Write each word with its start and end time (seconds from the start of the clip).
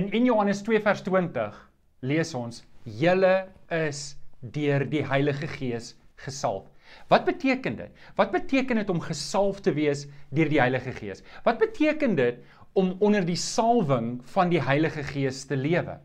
In 0.00 0.08
1 0.12 0.24
Johannes 0.24 0.62
2 0.64 0.80
vers 0.80 1.02
20 1.04 1.56
lees 2.08 2.30
ons: 2.34 2.62
"Julle 2.84 3.50
is 3.68 4.16
deur 4.40 4.86
die 4.88 5.02
Heilige 5.04 5.48
Gees 5.58 5.90
gesalf." 6.24 6.70
Wat 7.12 7.26
beteken 7.26 7.76
dit? 7.76 7.90
Wat 8.16 8.32
beteken 8.32 8.80
dit 8.80 8.88
om 8.88 9.02
gesalf 9.04 9.60
te 9.60 9.74
wees 9.76 10.06
deur 10.32 10.48
die 10.48 10.60
Heilige 10.60 10.94
Gees? 10.96 11.20
Wat 11.44 11.60
beteken 11.60 12.16
dit 12.16 12.40
om 12.72 12.94
onder 12.98 13.26
die 13.28 13.36
salwing 13.36 14.22
van 14.32 14.48
die 14.48 14.62
Heilige 14.62 15.04
Gees 15.04 15.44
te 15.44 15.56
lewe? 15.56 15.98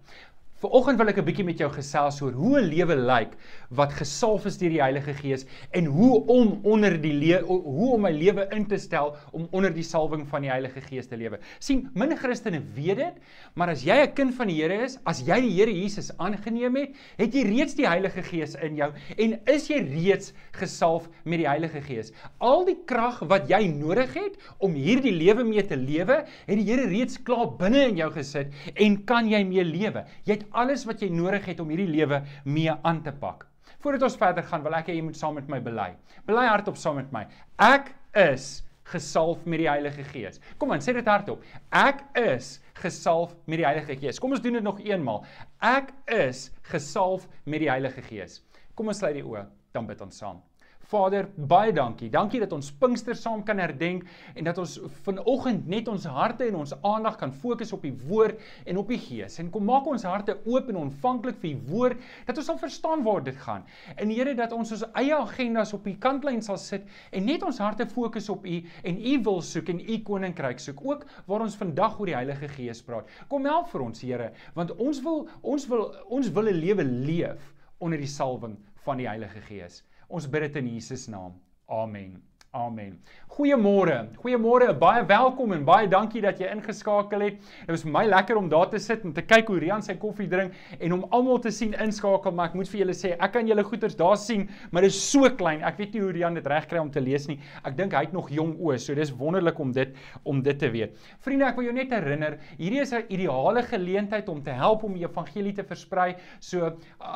Vanoggend 0.65 0.97
wil 0.97 1.11
ek 1.11 1.19
'n 1.21 1.25
bietjie 1.25 1.45
met 1.45 1.59
jou 1.61 1.67
gesels 1.69 2.21
oor 2.25 2.33
hoe 2.33 2.57
'n 2.57 2.65
lewe 2.65 2.95
lyk 2.95 3.33
wat 3.69 3.91
gesalf 3.93 4.45
is 4.45 4.57
deur 4.57 4.69
die 4.69 4.81
Heilige 4.81 5.13
Gees 5.13 5.45
en 5.71 5.85
hoe 5.85 6.25
om 6.25 6.59
onder 6.63 6.99
die 7.01 7.37
hoe 7.37 7.93
om 7.93 8.01
my 8.01 8.11
lewe 8.11 8.47
in 8.51 8.65
te 8.65 8.77
stel 8.77 9.15
om 9.31 9.47
onder 9.51 9.71
die 9.73 9.83
salwing 9.83 10.25
van 10.27 10.41
die 10.41 10.49
Heilige 10.49 10.81
Gees 10.81 11.07
te 11.07 11.17
lewe. 11.17 11.37
sien, 11.59 11.89
min 11.93 12.17
Christene 12.17 12.61
weet 12.73 12.97
dit, 12.97 13.13
maar 13.53 13.69
as 13.69 13.83
jy 13.83 13.93
'n 13.93 14.13
kind 14.13 14.33
van 14.33 14.47
die 14.47 14.55
Here 14.55 14.83
is, 14.83 14.97
as 15.05 15.21
jy 15.21 15.39
die 15.41 15.51
Here 15.51 15.71
Jesus 15.71 16.17
aangeneem 16.17 16.75
het, 16.75 16.95
het 17.17 17.33
jy 17.33 17.43
reeds 17.43 17.75
die 17.75 17.87
Heilige 17.87 18.23
Gees 18.23 18.55
in 18.55 18.75
jou 18.75 18.91
en 19.17 19.39
is 19.45 19.67
jy 19.67 19.81
reeds 19.81 20.33
gesalf 20.53 21.09
met 21.25 21.39
die 21.39 21.47
Heilige 21.47 21.81
Gees. 21.81 22.11
Al 22.39 22.65
die 22.65 22.77
krag 22.85 23.19
wat 23.19 23.49
jy 23.49 23.67
nodig 23.67 24.13
het 24.13 24.37
om 24.59 24.73
hierdie 24.73 25.13
lewe 25.13 25.43
mee 25.43 25.65
te 25.65 25.75
lewe, 25.75 26.25
het 26.47 26.57
die 26.57 26.65
Here 26.65 26.87
reeds 26.87 27.21
klaar 27.21 27.55
binne 27.57 27.87
in 27.89 27.97
jou 27.97 28.11
gesit 28.11 28.47
en 28.75 29.05
kan 29.05 29.29
jy 29.29 29.43
mee 29.43 29.63
lewe. 29.63 30.05
Jy 30.25 30.33
het 30.33 30.45
alles 30.57 30.85
wat 30.87 31.03
jy 31.03 31.09
nodig 31.13 31.45
het 31.51 31.59
om 31.59 31.71
hierdie 31.73 31.91
lewe 31.91 32.21
mee 32.45 32.71
aan 32.71 33.01
te 33.03 33.11
pak. 33.11 33.45
Voordat 33.83 34.05
ons 34.07 34.17
verder 34.17 34.45
gaan, 34.45 34.63
wil 34.65 34.77
ek 34.77 34.89
hê 34.89 34.97
jy 34.97 35.03
moet 35.05 35.17
saam 35.19 35.35
met 35.37 35.49
my 35.51 35.59
bely. 35.61 35.91
Bely 36.25 36.45
hardop 36.49 36.77
saam 36.79 36.97
met 36.99 37.11
my. 37.13 37.25
Ek 37.61 37.91
is 38.17 38.63
gesalf 38.89 39.45
met 39.49 39.63
die 39.63 39.69
Heilige 39.69 40.05
Gees. 40.11 40.39
Kom 40.61 40.73
aan, 40.73 40.83
sê 40.83 40.93
dit 40.93 41.07
hardop. 41.09 41.43
Ek 41.73 42.03
is 42.21 42.59
gesalf 42.81 43.33
met 43.49 43.61
die 43.61 43.67
Heilige 43.67 43.97
Gees. 44.01 44.21
Kom 44.21 44.35
ons 44.35 44.43
doen 44.43 44.59
dit 44.59 44.65
nog 44.65 44.81
eenmaal. 44.83 45.23
Ek 45.65 45.91
is 46.11 46.49
gesalf 46.69 47.25
met 47.45 47.65
die 47.65 47.71
Heilige 47.71 48.03
Gees. 48.05 48.41
Kom 48.77 48.91
ons 48.91 49.01
sluit 49.01 49.17
die 49.17 49.25
oë, 49.25 49.45
dan 49.73 49.89
bid 49.89 50.01
ons 50.05 50.21
saam. 50.21 50.41
Vader, 50.85 51.27
baie 51.35 51.73
dankie. 51.73 52.09
Dankie 52.13 52.39
dat 52.43 52.53
ons 52.53 52.69
Pinkster 52.79 53.17
saam 53.17 53.41
kan 53.45 53.57
herdenk 53.61 54.05
en 54.35 54.45
dat 54.45 54.59
ons 54.61 54.75
vanoggend 55.05 55.65
net 55.71 55.87
ons 55.89 56.05
harte 56.05 56.45
en 56.45 56.59
ons 56.61 56.73
aandag 56.85 57.17
kan 57.21 57.33
fokus 57.33 57.73
op 57.75 57.85
die 57.85 57.93
woord 58.05 58.41
en 58.65 58.77
op 58.81 58.91
die 58.93 58.99
Gees. 59.01 59.39
En 59.41 59.49
kom 59.53 59.65
maak 59.65 59.87
ons 59.89 60.05
harte 60.05 60.37
oop 60.45 60.69
en 60.69 60.83
ontvanklik 60.85 61.39
vir 61.41 61.49
die 61.55 61.71
woord 61.71 62.03
dat 62.27 62.37
ons 62.41 62.49
sal 62.51 62.59
verstaan 62.61 63.05
waar 63.07 63.23
dit 63.25 63.37
gaan. 63.45 63.65
En 63.95 64.13
Here 64.15 64.35
dat 64.37 64.53
ons 64.55 64.71
ons 64.75 64.85
eie 64.93 65.15
agendas 65.15 65.73
op 65.75 65.87
die 65.87 65.97
kantlyn 66.01 66.43
sal 66.45 66.59
sit 66.61 66.85
en 67.11 67.25
net 67.25 67.43
ons 67.43 67.59
harte 67.63 67.87
fokus 67.89 68.29
op 68.33 68.45
U 68.45 68.61
en 68.83 69.01
U 69.01 69.15
wil 69.29 69.41
soek 69.45 69.73
en 69.73 69.81
U 69.81 69.97
koninkryk 70.05 70.61
soek. 70.61 70.85
Ook 70.85 71.07
waar 71.25 71.45
ons 71.47 71.57
vandag 71.57 71.99
oor 71.99 72.11
die 72.11 72.17
Heilige 72.17 72.51
Gees 72.55 72.83
praat. 72.85 73.09
Kom 73.31 73.49
help 73.49 73.71
vir 73.73 73.87
ons, 73.87 74.05
Here, 74.05 74.29
want 74.53 74.75
ons 74.77 75.01
wil 75.01 75.25
ons 75.41 75.67
wil 75.71 75.89
ons 76.13 76.31
wil 76.37 76.49
'n 76.51 76.61
lewe 76.61 76.83
leef 76.83 77.51
onder 77.79 77.97
die 77.97 78.07
salwing 78.07 78.57
van 78.85 78.97
die 78.97 79.07
Heilige 79.09 79.41
Gees. 79.49 79.83
Ons 80.15 80.29
bid 80.31 80.45
dit 80.45 80.61
in 80.61 80.67
Jesus 80.71 81.09
naam. 81.11 81.33
Amen. 81.67 82.21
Amen. 82.55 83.01
Goeiemôre. 83.35 84.15
Goeiemôre. 84.23 84.69
Baie 84.79 85.01
welkom 85.03 85.51
en 85.51 85.65
baie 85.67 85.89
dankie 85.91 86.21
dat 86.23 86.37
jy 86.39 86.47
ingeskakel 86.53 87.25
het. 87.25 87.41
Dit 87.65 87.71
was 87.73 87.81
vir 87.83 87.91
my 87.91 88.03
lekker 88.07 88.37
om 88.39 88.45
daar 88.47 88.69
te 88.71 88.79
sit 88.79 89.01
en 89.03 89.11
te 89.11 89.25
kyk 89.27 89.49
hoe 89.51 89.57
Rian 89.59 89.81
sy 89.83 89.97
koffie 89.99 90.29
drink 90.31 90.53
en 90.79 90.93
om 90.95 91.01
almal 91.11 91.41
te 91.43 91.51
sien 91.51 91.73
inskakel, 91.83 92.31
maar 92.31 92.53
ek 92.53 92.55
moet 92.55 92.71
vir 92.71 92.79
julle 92.85 92.95
sê, 92.95 93.11
ek 93.19 93.33
kan 93.33 93.49
julle 93.49 93.65
goeders 93.67 93.97
daar 93.99 94.15
sien, 94.15 94.45
maar 94.71 94.87
dit 94.87 94.95
is 94.95 94.99
so 95.03 95.27
klein. 95.35 95.65
Ek 95.67 95.81
weet 95.81 95.97
nie 95.97 96.03
hoe 96.05 96.13
Rian 96.15 96.39
dit 96.39 96.47
regkry 96.47 96.79
om 96.79 96.93
te 96.93 97.03
lees 97.03 97.27
nie. 97.27 97.35
Ek 97.67 97.75
dink 97.75 97.97
hy 97.97 98.05
het 98.05 98.15
nog 98.15 98.31
jong 98.31 98.53
oë, 98.55 98.77
so 98.79 98.95
dis 98.95 99.11
wonderlik 99.19 99.59
om 99.59 99.75
dit 99.75 99.91
om 100.23 100.39
dit 100.47 100.63
te 100.63 100.71
weet. 100.71 100.95
Vriende, 101.27 101.49
ek 101.51 101.59
wil 101.59 101.67
jou 101.67 101.75
net 101.75 101.91
herinner, 101.91 102.39
hierdie 102.55 102.85
is 102.85 102.95
'n 102.95 103.03
ideale 103.09 103.65
geleentheid 103.67 104.31
om 104.31 104.39
te 104.39 104.55
help 104.55 104.87
om 104.87 104.95
die 104.95 105.03
evangelie 105.03 105.51
te 105.51 105.67
versprei. 105.67 106.15
So 106.39 106.71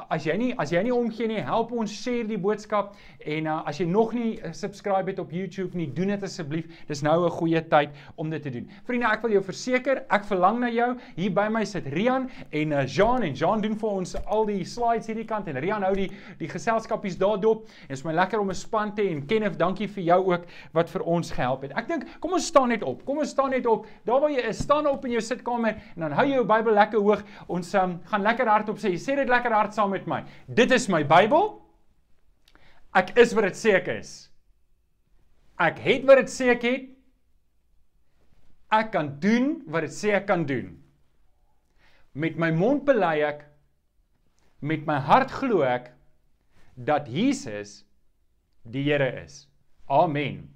as 0.09 0.28
jy 0.28 0.35
nie 0.35 0.51
as 0.59 0.75
jy 0.75 0.83
nie 0.83 0.91
omgee 0.91 1.31
nie, 1.31 1.39
help 1.39 1.72
ons 1.72 1.95
share 1.95 2.28
die 2.28 2.38
boodskap 2.38 2.95
en 3.23 3.47
uh, 3.47 3.63
as 3.66 3.79
jy 3.79 3.88
nog 3.88 4.11
nie 4.13 4.35
uh, 4.44 4.51
subscribe 4.51 5.07
het 5.07 5.19
op 5.19 5.28
op 5.29 5.35
YouTube 5.38 5.78
nie, 5.78 5.88
doen 5.94 6.09
dit 6.16 6.23
asseblief. 6.25 6.66
Dis 6.90 7.03
nou 7.06 7.25
'n 7.25 7.31
goeie 7.31 7.62
tyd 7.62 7.90
om 8.17 8.29
dit 8.29 8.41
te 8.41 8.50
doen. 8.50 8.69
Vriende, 8.85 9.06
ek 9.06 9.22
wil 9.22 9.31
jou 9.31 9.44
verseker, 9.44 10.03
ek 10.09 10.25
verlang 10.25 10.59
na 10.59 10.69
jou. 10.69 10.97
Hier 11.16 11.31
by 11.31 11.47
my 11.50 11.63
sit 11.66 11.85
Rian 11.85 12.29
en 12.51 12.72
uh, 12.72 12.85
Jean 12.85 13.23
en 13.23 13.34
Jean 13.34 13.62
doen 13.62 13.75
vir 13.75 13.90
ons 13.90 14.16
al 14.25 14.45
die 14.45 14.66
slides 14.66 15.07
hierdie 15.07 15.25
kant 15.25 15.47
en 15.47 15.57
Rian 15.57 15.84
hou 15.84 15.94
die 15.95 16.09
die 16.40 16.47
geselskapies 16.47 17.17
daar 17.17 17.40
dop. 17.40 17.67
En 17.88 17.94
is 17.94 18.03
my 18.03 18.13
lekker 18.13 18.40
om 18.40 18.50
'n 18.50 18.56
span 18.56 18.95
te 18.95 19.01
hê 19.03 19.12
en 19.12 19.25
Kenneth, 19.25 19.57
dankie 19.59 19.88
vir 19.88 20.03
jou 20.03 20.34
ook 20.34 20.45
wat 20.73 20.90
vir 20.90 21.01
ons 21.03 21.31
gehelp 21.31 21.61
het. 21.61 21.72
Ek 21.78 21.88
dink, 21.88 22.06
kom 22.19 22.34
ons 22.34 22.46
staan 22.47 22.69
net 22.69 22.84
op. 22.84 23.06
Kom 23.06 23.19
ons 23.19 23.29
staan 23.29 23.51
net 23.51 23.66
op. 23.66 23.85
Daar 24.06 24.19
waar 24.19 24.31
jy 24.31 24.41
is, 24.50 24.57
staan 24.57 24.88
op 24.88 25.06
in 25.06 25.11
jou 25.11 25.22
sitkamer 25.22 25.75
en 25.96 26.01
dan 26.01 26.11
hou 26.11 26.25
jou 26.25 26.46
Bybel 26.46 26.73
lekker 26.73 27.00
hoog. 27.00 27.23
Ons 27.47 27.73
um, 27.73 28.00
gaan 28.06 28.22
lekker 28.22 28.47
hardop 28.47 28.78
sê. 28.78 28.96
Sê 28.97 29.16
dit 29.16 29.29
lekker 29.29 29.51
hard 29.51 29.73
saam 29.73 29.91
met 29.91 30.07
my. 30.07 30.23
Dit 30.47 30.72
is 30.72 30.88
my 30.90 31.03
Bybel. 31.03 31.61
Ek 32.96 33.17
is 33.17 33.34
wat 33.34 33.44
dit 33.44 33.56
sê 33.56 33.75
ek 33.78 33.88
is. 34.00 34.28
Ek 35.59 35.80
het 35.84 36.06
wat 36.08 36.22
dit 36.22 36.31
sê 36.31 36.50
ek 36.53 36.66
het. 36.68 36.88
Ek 38.72 38.92
kan 38.94 39.12
doen 39.20 39.58
wat 39.68 39.88
dit 39.88 39.96
sê 39.96 40.14
ek 40.16 40.28
kan 40.30 40.46
doen. 40.47 40.78
Met 42.14 42.38
my 42.40 42.52
mond 42.56 42.86
bely 42.88 43.20
ek 43.28 43.46
met 44.59 44.86
my 44.88 45.00
hart 45.03 45.31
glo 45.31 45.64
ek 45.64 45.92
dat 46.75 47.08
Jesus 47.12 47.84
die 48.64 48.86
Here 48.88 49.08
is. 49.24 49.47
Amen. 49.90 50.47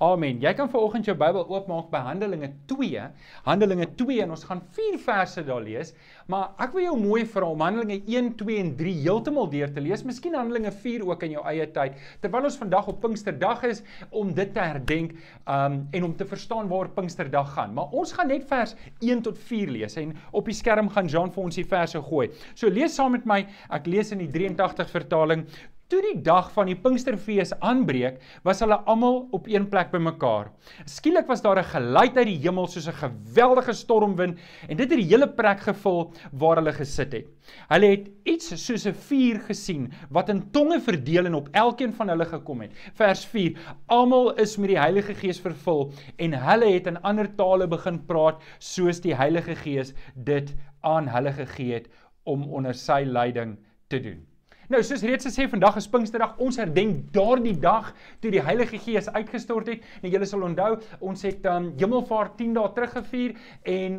Amen. 0.00 0.38
Jy 0.40 0.54
kan 0.56 0.68
vanoggend 0.72 1.04
jou 1.04 1.12
Bybel 1.20 1.42
oopmaak 1.44 1.90
by 1.92 1.98
Handelinge 2.00 2.46
2. 2.70 3.02
Handelinge 3.44 3.84
2 4.00 4.22
en 4.24 4.30
ons 4.32 4.44
gaan 4.48 4.62
4 4.72 4.94
verse 5.04 5.42
daar 5.44 5.60
lees, 5.60 5.90
maar 6.32 6.54
ek 6.64 6.72
wil 6.72 6.86
jou 6.86 6.94
mooi 6.96 7.26
vra 7.28 7.50
om 7.52 7.60
Handelinge 7.60 7.98
1, 8.08 8.30
2 8.40 8.62
en 8.62 8.70
3 8.78 8.94
heeltemal 9.02 9.50
deur 9.52 9.74
te 9.74 9.82
lees. 9.84 10.00
Miskien 10.08 10.38
Handelinge 10.38 10.72
4 10.72 11.04
ook 11.04 11.26
in 11.26 11.34
jou 11.34 11.42
eie 11.50 11.66
tyd. 11.74 11.98
Terwyl 12.22 12.48
ons 12.48 12.56
vandag 12.62 12.88
op 12.88 13.02
Pinksterdag 13.02 13.66
is 13.68 13.82
om 14.08 14.30
dit 14.38 14.54
te 14.54 14.62
herdenk 14.64 15.12
um 15.44 15.76
en 15.92 16.06
om 16.08 16.14
te 16.16 16.24
verstaan 16.30 16.70
waar 16.72 16.88
Pinksterdag 16.96 17.52
gaan. 17.58 17.74
Maar 17.76 17.92
ons 17.92 18.14
gaan 18.16 18.32
net 18.32 18.46
vers 18.48 18.72
1 19.04 19.20
tot 19.26 19.42
4 19.50 19.74
lees 19.74 19.98
en 20.00 20.14
op 20.32 20.48
die 20.48 20.56
skerm 20.56 20.88
gaan 20.96 21.12
Jean 21.12 21.34
vir 21.36 21.44
ons 21.44 21.60
die 21.60 21.66
verse 21.74 22.00
gooi. 22.08 22.30
So 22.54 22.72
lees 22.72 22.96
saam 22.96 23.12
met 23.18 23.28
my. 23.28 23.42
Ek 23.68 23.84
lees 23.84 24.14
in 24.16 24.24
die 24.24 24.30
83 24.32 24.96
vertaling. 24.96 25.44
Toe 25.90 25.98
die 26.04 26.20
dag 26.22 26.52
van 26.54 26.68
die 26.70 26.76
Pinksterfees 26.78 27.50
aanbreek, 27.66 28.20
was 28.46 28.60
hulle 28.62 28.76
almal 28.86 29.24
op 29.34 29.48
een 29.50 29.64
plek 29.72 29.88
bymekaar. 29.90 30.52
Skielik 30.86 31.26
was 31.26 31.42
daar 31.42 31.58
'n 31.58 31.66
geluid 31.66 32.16
uit 32.16 32.28
die 32.28 32.38
hemel 32.44 32.68
soos 32.68 32.86
'n 32.86 33.00
geweldige 33.00 33.72
stormwind 33.72 34.38
en 34.68 34.76
dit 34.76 34.90
het 34.90 35.00
die 35.00 35.10
hele 35.10 35.26
plek 35.26 35.60
gevul 35.60 36.12
waar 36.32 36.56
hulle 36.56 36.72
gesit 36.72 37.12
het. 37.12 37.26
Hulle 37.68 37.86
het 37.90 38.08
iets 38.22 38.54
soos 38.66 38.86
'n 38.86 38.94
vuur 38.94 39.40
gesien 39.48 39.90
wat 40.10 40.28
in 40.28 40.50
tonge 40.52 40.80
verdeel 40.80 41.26
en 41.26 41.34
op 41.34 41.48
elkeen 41.50 41.92
van 41.92 42.08
hulle 42.08 42.24
gekom 42.24 42.60
het. 42.60 42.72
Vers 42.94 43.26
4: 43.26 43.58
Almal 43.86 44.34
is 44.38 44.56
met 44.58 44.68
die 44.68 44.78
Heilige 44.78 45.14
Gees 45.14 45.40
vervul 45.40 45.92
en 46.18 46.32
hulle 46.32 46.72
het 46.72 46.86
in 46.86 47.02
ander 47.02 47.34
tale 47.34 47.66
begin 47.66 48.06
praat 48.06 48.40
soos 48.58 49.00
die 49.00 49.14
Heilige 49.14 49.56
Gees 49.56 49.92
dit 50.14 50.54
aan 50.82 51.08
hulle 51.08 51.32
gegee 51.32 51.74
het 51.74 51.88
om 52.22 52.42
onder 52.52 52.74
sy 52.74 53.02
leiding 53.04 53.58
te 53.88 54.00
doen. 54.00 54.29
Nou, 54.70 54.78
soos 54.86 55.00
reeds 55.02 55.26
gesê, 55.26 55.48
vandag 55.50 55.80
is 55.80 55.88
Pinksterdag. 55.90 56.36
Ons 56.38 56.54
herdenk 56.60 57.08
daardie 57.10 57.56
dag 57.58 57.88
toe 58.22 58.30
die 58.30 58.42
Heilige 58.46 58.78
Gees 58.78 59.08
uitgestort 59.10 59.66
het. 59.66 59.86
Nou 59.98 60.12
julle 60.12 60.26
sal 60.30 60.44
onthou, 60.46 60.76
ons 61.02 61.24
het 61.26 61.48
um 61.50 61.64
Hemelvaart 61.80 62.36
10 62.38 62.52
dae 62.54 62.70
terug 62.76 62.92
gevier 62.94 63.32
en 63.66 63.96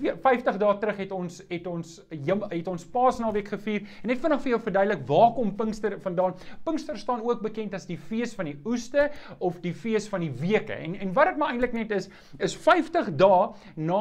50 0.00 0.56
dae 0.62 0.78
terug 0.80 1.02
het 1.02 1.12
ons 1.12 1.42
het 1.50 1.68
ons 1.68 1.90
het 2.14 2.70
ons 2.72 2.86
Paasnaweek 2.94 3.50
gevier. 3.52 3.84
En 4.00 4.08
net 4.14 4.22
vinnig 4.22 4.40
vir 4.46 4.52
jou 4.54 4.60
verduidelik, 4.64 5.02
waar 5.10 5.34
kom 5.36 5.50
Pinkster 5.58 5.98
vandaan? 6.06 6.38
Pinkster 6.64 6.96
staan 7.02 7.20
ook 7.20 7.44
bekend 7.44 7.76
as 7.76 7.84
die 7.84 7.98
fees 8.00 8.32
van 8.38 8.48
die 8.48 8.56
oeste 8.64 9.10
of 9.44 9.60
die 9.60 9.74
fees 9.76 10.08
van 10.08 10.24
die 10.24 10.32
weke. 10.40 10.72
En 10.72 10.96
en 11.04 11.12
wat 11.12 11.34
dit 11.34 11.42
maar 11.42 11.52
eintlik 11.52 11.76
net 11.76 11.92
is, 11.98 12.08
is 12.40 12.56
50 12.64 13.12
dae 13.20 13.52
na 13.76 14.00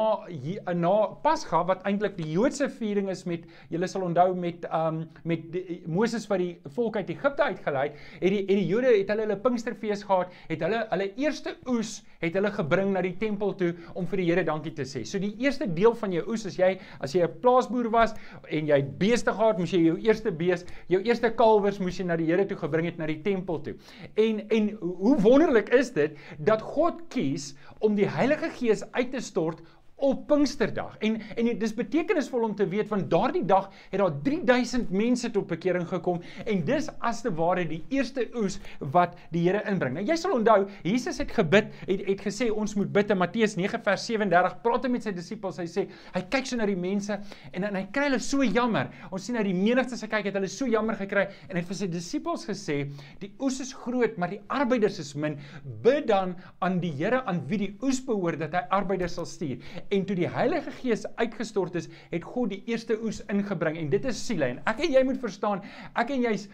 na 0.71 0.95
Pasga 1.27 1.65
wat 1.67 1.83
eintlik 1.83 2.15
die 2.15 2.31
Joodse 2.31 2.71
viering 2.79 3.11
is 3.11 3.27
met 3.27 3.43
julle 3.75 3.91
sal 3.91 4.07
onthou 4.07 4.31
met 4.39 4.71
um 4.71 5.03
met 5.27 5.51
die, 5.51 5.81
Moses 5.83 6.12
Moses 6.13 6.29
wat 6.29 6.41
die 6.43 6.73
volk 6.75 6.97
uit 6.99 7.09
Egipte 7.09 7.45
uitgelei 7.47 7.87
het, 7.89 8.01
het 8.21 8.29
die 8.29 8.41
het 8.43 8.59
die 8.59 8.67
Jode 8.69 8.91
het 8.93 9.09
hulle 9.09 9.25
hulle 9.25 9.37
Pinksterfees 9.41 10.03
gehad, 10.05 10.33
het 10.49 10.61
hulle 10.61 10.83
hulle 10.91 11.07
eerste 11.21 11.55
oes 11.71 11.95
het 12.21 12.37
hulle 12.37 12.51
gebring 12.53 12.91
na 12.93 13.01
die 13.03 13.15
tempel 13.19 13.55
toe 13.57 13.71
om 13.97 14.05
vir 14.11 14.21
die 14.21 14.27
Here 14.29 14.43
dankie 14.45 14.73
te 14.77 14.85
sê. 14.87 15.01
So 15.09 15.19
die 15.19 15.33
eerste 15.41 15.65
deel 15.65 15.95
van 15.97 16.13
jou 16.13 16.23
oes 16.29 16.45
as 16.49 16.59
jy 16.59 16.75
as 17.03 17.15
jy 17.15 17.23
'n 17.25 17.39
plaasboer 17.41 17.89
was 17.91 18.13
en 18.47 18.69
jy 18.69 18.79
beeste 18.99 19.31
gehad, 19.31 19.57
moes 19.57 19.73
jy 19.73 19.81
jou 19.87 19.97
eerste 19.97 20.31
bees, 20.31 20.65
jou 20.87 21.01
eerste 21.01 21.33
kalwers 21.33 21.79
moes 21.79 21.97
jy 21.97 22.05
na 22.05 22.15
die 22.15 22.29
Here 22.29 22.45
toe 22.45 22.57
gebring 22.57 22.85
het 22.85 22.97
na 22.97 23.07
die 23.07 23.21
tempel 23.21 23.61
toe. 23.61 23.75
En 24.15 24.47
en 24.49 24.69
hoe 24.79 25.17
wonderlik 25.17 25.73
is 25.73 25.91
dit 25.91 26.17
dat 26.37 26.61
God 26.61 27.01
kies 27.09 27.55
om 27.79 27.95
die 27.95 28.07
Heilige 28.07 28.49
Gees 28.49 28.83
uit 28.93 29.11
te 29.11 29.19
stort 29.21 29.61
op 29.95 30.27
Pinksterdag. 30.27 30.97
En 30.99 31.19
en 31.35 31.45
dit 31.45 31.63
is 31.63 31.73
betekenisvol 31.73 32.43
om 32.47 32.55
te 32.55 32.67
weet 32.67 32.87
van 32.87 33.05
daardie 33.09 33.45
dag 33.45 33.69
het 33.89 33.99
daar 33.99 34.15
3000 34.23 34.89
mense 34.89 35.31
tot 35.31 35.47
bekering 35.47 35.87
gekom 35.87 36.21
en 36.45 36.63
dis 36.65 36.89
as 36.99 37.21
te 37.21 37.31
ware 37.33 37.65
die 37.67 37.83
eerste 37.93 38.27
oes 38.35 38.59
wat 38.79 39.15
die 39.31 39.43
Here 39.43 39.63
inbring. 39.69 39.97
Nou 39.97 40.05
jy 40.07 40.15
sal 40.19 40.35
onthou, 40.37 40.67
Jesus 40.83 41.19
het 41.19 41.31
gebid, 41.35 41.71
het, 41.87 42.05
het 42.07 42.21
gesê 42.23 42.49
ons 42.51 42.75
moet 42.79 42.91
bid 42.93 43.11
in 43.11 43.19
Matteus 43.19 43.57
9 43.59 43.81
vers 43.83 44.05
37. 44.07 44.57
Praat 44.63 44.87
met 44.91 45.05
sy 45.05 45.13
disippels, 45.15 45.59
hy 45.61 45.67
sê 45.69 45.85
hy 46.13 46.23
kyk 46.31 46.47
so 46.47 46.59
na 46.59 46.67
die 46.69 46.79
mense 46.79 47.17
en 47.51 47.67
en 47.67 47.79
hy 47.79 47.85
kry 47.95 48.07
hulle 48.09 48.21
so 48.23 48.43
jammer. 48.43 48.91
Ons 49.11 49.27
sien 49.27 49.37
uit 49.39 49.47
die 49.47 49.55
menigte 49.57 49.99
se 49.99 50.09
kyk 50.11 50.29
het 50.29 50.39
hulle 50.39 50.51
so 50.51 50.67
jammer 50.69 50.97
gekry 50.99 51.27
en 51.47 51.55
hy 51.55 51.61
het 51.61 51.69
vir 51.69 51.79
sy 51.79 51.89
disippels 51.91 52.47
gesê, 52.49 52.79
die 53.21 53.31
oes 53.43 53.59
is 53.63 53.73
groot, 53.83 54.17
maar 54.19 54.33
die 54.33 54.41
arbeiders 54.51 54.99
is 55.03 55.13
min. 55.15 55.37
Bid 55.83 56.09
dan 56.11 56.35
aan 56.63 56.79
die 56.83 56.91
Here 56.93 57.23
aan 57.27 57.41
wie 57.49 57.59
die 57.59 57.71
oes 57.83 57.99
behoort 58.05 58.41
dat 58.43 58.53
hy 58.55 58.63
arbeiders 58.75 59.17
sal 59.17 59.27
stuur. 59.27 59.59
En 59.89 60.05
toe 60.05 60.15
die 60.15 60.29
Heilige 60.29 60.71
Gees 60.71 61.05
uitgestort 61.15 61.75
is, 61.75 61.89
het 62.09 62.23
God 62.23 62.49
die 62.49 62.63
eerste 62.65 62.97
oes 63.03 63.21
ingebring 63.31 63.77
en 63.77 63.89
dit 63.89 64.05
is 64.05 64.25
siele. 64.25 64.45
En 64.45 64.61
ek 64.69 64.85
en 64.85 64.95
jy 64.95 65.03
moet 65.07 65.19
verstaan, 65.21 65.63
ek 65.99 66.15
en 66.15 66.25
jy's 66.27 66.47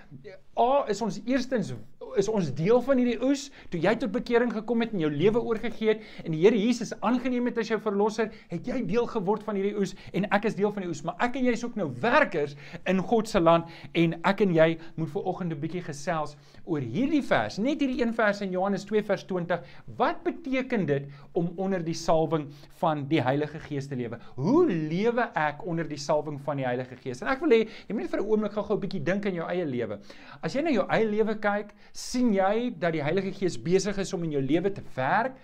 A 0.60 0.86
is 0.92 1.02
ons 1.02 1.22
eerstens 1.26 1.74
is 2.18 2.30
ons 2.30 2.54
deel 2.56 2.82
van 2.82 2.98
hierdie 2.98 3.20
oes 3.26 3.50
toe 3.70 3.80
jy 3.82 3.96
tot 4.02 4.12
bekering 4.12 4.52
gekom 4.54 4.82
het 4.82 4.94
en 4.94 5.00
jou 5.00 5.12
lewe 5.12 5.42
oorgegee 5.42 5.94
het 5.94 6.26
en 6.26 6.32
die 6.32 6.42
Here 6.44 6.58
Jesus 6.58 6.94
aangeneem 7.06 7.50
het 7.50 7.58
as 7.58 7.70
jou 7.70 7.80
verlosser, 7.84 8.32
het 8.50 8.68
jy 8.68 8.82
deel 8.88 9.08
geword 9.08 9.44
van 9.44 9.60
hierdie 9.60 9.76
oes 9.78 9.96
en 10.14 10.26
ek 10.36 10.46
is 10.50 10.56
deel 10.56 10.72
van 10.72 10.86
die 10.86 10.90
oes, 10.90 11.04
maar 11.04 11.20
ek 11.20 11.36
en 11.40 11.46
jy 11.46 11.56
is 11.58 11.66
ook 11.66 11.76
nou 11.80 11.90
werkers 12.02 12.56
in 12.90 13.02
God 13.12 13.30
se 13.30 13.40
land 13.40 13.70
en 13.94 14.16
ek 14.24 14.42
en 14.46 14.54
jy 14.56 14.70
moet 14.96 15.12
ver 15.14 15.30
oggend 15.30 15.54
'n 15.54 15.60
bietjie 15.60 15.84
gesels 15.84 16.36
oor 16.66 16.82
hierdie 16.82 17.24
vers, 17.26 17.58
net 17.58 17.82
hierdie 17.82 18.02
een 18.02 18.14
vers 18.14 18.42
in 18.42 18.52
Johannes 18.52 18.86
2 18.86 19.04
vers 19.04 19.24
20. 19.26 19.64
Wat 19.98 20.24
beteken 20.24 20.86
dit 20.86 21.08
om 21.34 21.54
onder 21.58 21.84
die 21.84 21.94
salwing 21.98 22.48
van 22.82 23.08
die 23.10 23.22
Heilige 23.22 23.60
Gees 23.60 23.88
te 23.88 23.96
lewe? 23.96 24.20
Hoe 24.36 24.68
lewe 24.68 25.30
ek 25.34 25.66
onder 25.66 25.88
die 25.88 25.98
salwing 25.98 26.40
van 26.46 26.58
die 26.58 26.66
Heilige 26.66 26.96
Gees? 26.96 27.22
En 27.22 27.28
ek 27.28 27.42
wil 27.42 27.50
hê 27.50 27.62
jy 27.88 27.96
moet 27.96 28.10
vir 28.10 28.20
'n 28.22 28.30
oomblik 28.30 28.54
gou-gou 28.54 28.78
'n 28.78 28.82
bietjie 28.86 29.04
dink 29.04 29.26
aan 29.26 29.34
jou 29.34 29.48
eie 29.50 29.66
lewe. 29.66 30.00
As 30.42 30.54
jy 30.54 30.62
na 30.62 30.70
jou 30.70 30.86
eie 30.90 31.06
lewe 31.06 31.36
kyk, 31.40 31.74
sien 32.00 32.32
jy 32.36 32.70
dat 32.80 32.96
die 32.96 33.04
Heilige 33.04 33.34
Gees 33.36 33.58
besig 33.62 34.00
is 34.02 34.14
om 34.16 34.24
in 34.28 34.38
jou 34.38 34.44
lewe 34.44 34.72
te 34.72 34.84
werk 34.96 35.36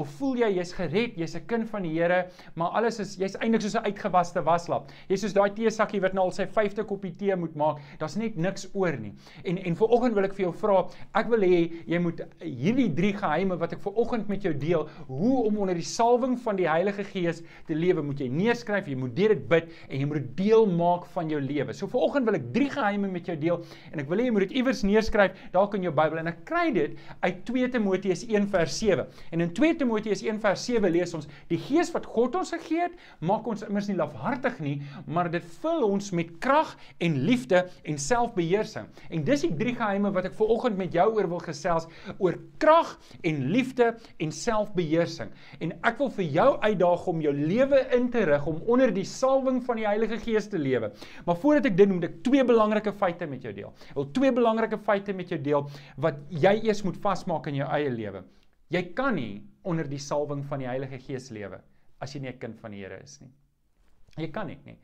of 0.00 0.10
voel 0.18 0.40
jy 0.42 0.48
jy's 0.56 0.72
gered, 0.74 1.14
jy's 1.18 1.36
'n 1.36 1.46
kind 1.46 1.68
van 1.70 1.82
die 1.82 1.92
Here, 1.94 2.26
maar 2.54 2.74
alles 2.74 2.98
is 2.98 3.16
jy's 3.16 3.36
eintlik 3.36 3.62
soos 3.62 3.76
'n 3.76 3.84
uitgewaste 3.86 4.42
waslap. 4.42 4.90
Jy's 5.08 5.20
soos 5.20 5.32
daai 5.32 5.50
teesakkie 5.54 6.00
wat 6.00 6.14
nou 6.14 6.24
al 6.24 6.32
sy 6.32 6.46
5de 6.46 6.84
koppie 6.84 7.12
tee 7.12 7.36
moet 7.36 7.54
maak. 7.54 7.78
Daar's 7.98 8.16
net 8.16 8.36
niks 8.36 8.68
oor 8.74 8.96
nie. 8.98 9.12
En 9.44 9.58
en 9.58 9.76
vir 9.76 9.88
oggend 9.88 10.14
wil 10.14 10.24
ek 10.24 10.34
vir 10.34 10.46
jou 10.46 10.52
vra, 10.52 10.88
ek 11.14 11.28
wil 11.28 11.40
hê 11.40 11.72
jy 11.86 11.98
moet 11.98 12.20
hierdie 12.40 12.92
drie 12.94 13.12
geheime 13.12 13.56
wat 13.56 13.72
ek 13.72 13.80
vir 13.80 13.92
oggend 13.96 14.28
met 14.28 14.42
jou 14.42 14.52
deel, 14.52 14.88
hoe 15.06 15.44
om 15.44 15.58
onder 15.58 15.74
die 15.74 15.82
salwing 15.82 16.38
van 16.38 16.56
die 16.56 16.68
Heilige 16.68 17.04
Gees 17.04 17.42
te 17.66 17.74
lewe, 17.74 18.02
moet 18.02 18.18
jy 18.18 18.28
neerskryf, 18.28 18.88
jy 18.88 18.96
moet 18.96 19.14
dit 19.14 19.48
bid 19.48 19.70
en 19.88 20.00
jy 20.00 20.06
moet 20.06 20.18
dit 20.18 20.36
deel 20.36 20.66
maak 20.66 21.06
van 21.06 21.30
jou 21.30 21.40
lewe. 21.40 21.72
So 21.72 21.86
vir 21.86 22.00
oggend 22.00 22.26
wil 22.26 22.34
ek 22.34 22.52
drie 22.52 22.70
geheime 22.70 23.08
met 23.08 23.26
jou 23.26 23.36
deel 23.36 23.62
en 23.92 24.00
ek 24.00 24.08
wil 24.08 24.18
hê 24.18 24.24
jy 24.24 24.32
moet 24.32 24.48
dit 24.48 24.58
iewers 24.58 24.82
neerskryf 24.82 25.32
dalk 25.52 25.74
in 25.74 25.82
jou 25.82 25.92
Bybel 25.94 26.18
en 26.18 26.26
ek 26.26 26.44
kry 26.44 26.72
dit 26.74 26.98
uit 27.22 27.44
2 27.46 27.68
Timoteus 27.70 28.24
1 28.26 28.48
vers 28.50 28.78
7. 28.78 29.06
En 29.30 29.40
in 29.40 29.52
2 29.54 29.74
Timoteus 29.84 30.22
1 30.24 30.40
vers 30.40 30.64
7 30.64 30.88
lees 30.88 31.12
ons: 31.16 31.28
"Die 31.50 31.58
Gees 31.60 31.90
wat 31.92 32.06
God 32.08 32.38
ons 32.40 32.54
gegee 32.54 32.86
het, 32.86 32.94
maak 33.20 33.46
ons 33.46 33.62
immers 33.66 33.88
nie 33.90 33.96
lafhartig 33.98 34.58
nie, 34.64 34.78
maar 35.06 35.28
dit 35.30 35.44
vul 35.60 35.84
ons 35.84 36.10
met 36.16 36.30
krag 36.40 36.72
en 37.04 37.18
liefde 37.28 37.66
en 37.84 37.98
selfbeheersing." 38.00 38.88
En 39.10 39.24
dis 39.24 39.44
die 39.44 39.52
drie 39.54 39.74
geheime 39.76 40.10
wat 40.14 40.30
ek 40.30 40.36
veraloggend 40.38 40.78
met 40.80 40.92
jou 40.96 41.06
oor 41.18 41.28
wil 41.28 41.42
gesels 41.44 41.86
oor 42.18 42.38
krag 42.58 42.94
en 43.22 43.42
liefde 43.52 43.94
en 44.18 44.32
selfbeheersing. 44.32 45.30
En 45.60 45.72
ek 45.84 45.98
wil 45.98 46.10
vir 46.16 46.24
jou 46.24 46.48
uitdaag 46.62 47.06
om 47.06 47.20
jou 47.20 47.34
lewe 47.34 47.84
in 47.96 48.08
te 48.10 48.24
rig 48.24 48.46
om 48.46 48.62
onder 48.66 48.92
die 48.94 49.04
salwing 49.04 49.60
van 49.64 49.76
die 49.76 49.86
Heilige 49.86 50.18
Gees 50.18 50.48
te 50.48 50.58
lewe. 50.58 50.92
Maar 51.26 51.36
voordat 51.36 51.66
ek 51.66 51.76
dit 51.76 51.84
doen, 51.84 51.98
moet 51.98 52.08
ek 52.08 52.22
twee 52.24 52.44
belangrike 52.44 52.92
feite 52.92 53.28
met 53.28 53.42
jou 53.44 53.52
deel. 53.52 53.74
Ek 53.90 53.98
wil 54.00 54.08
twee 54.16 54.32
belangrike 54.32 54.78
feite 54.78 55.12
met 55.12 55.28
jou 55.28 55.40
deel 55.40 55.68
wat 56.00 56.24
jy 56.30 56.62
eers 56.64 56.82
moet 56.86 56.96
vasmaak 57.04 57.50
in 57.52 57.60
jou 57.60 57.68
eie 57.68 57.92
lewe. 57.92 58.24
Jy 58.72 58.82
kan 58.94 59.14
nie 59.14 59.42
onder 59.62 59.88
die 59.88 59.98
salwing 59.98 60.44
van 60.48 60.60
die 60.60 60.68
Heilige 60.68 60.98
Gees 60.98 61.30
lewe 61.30 61.60
as 62.00 62.14
jy 62.14 62.20
nie 62.20 62.32
'n 62.32 62.38
kind 62.38 62.60
van 62.60 62.70
die 62.72 62.80
Here 62.82 63.00
is 63.02 63.20
nie. 63.20 63.30
Jy 64.16 64.30
kan 64.32 64.46
nie 64.46 64.58
nie. 64.64 64.78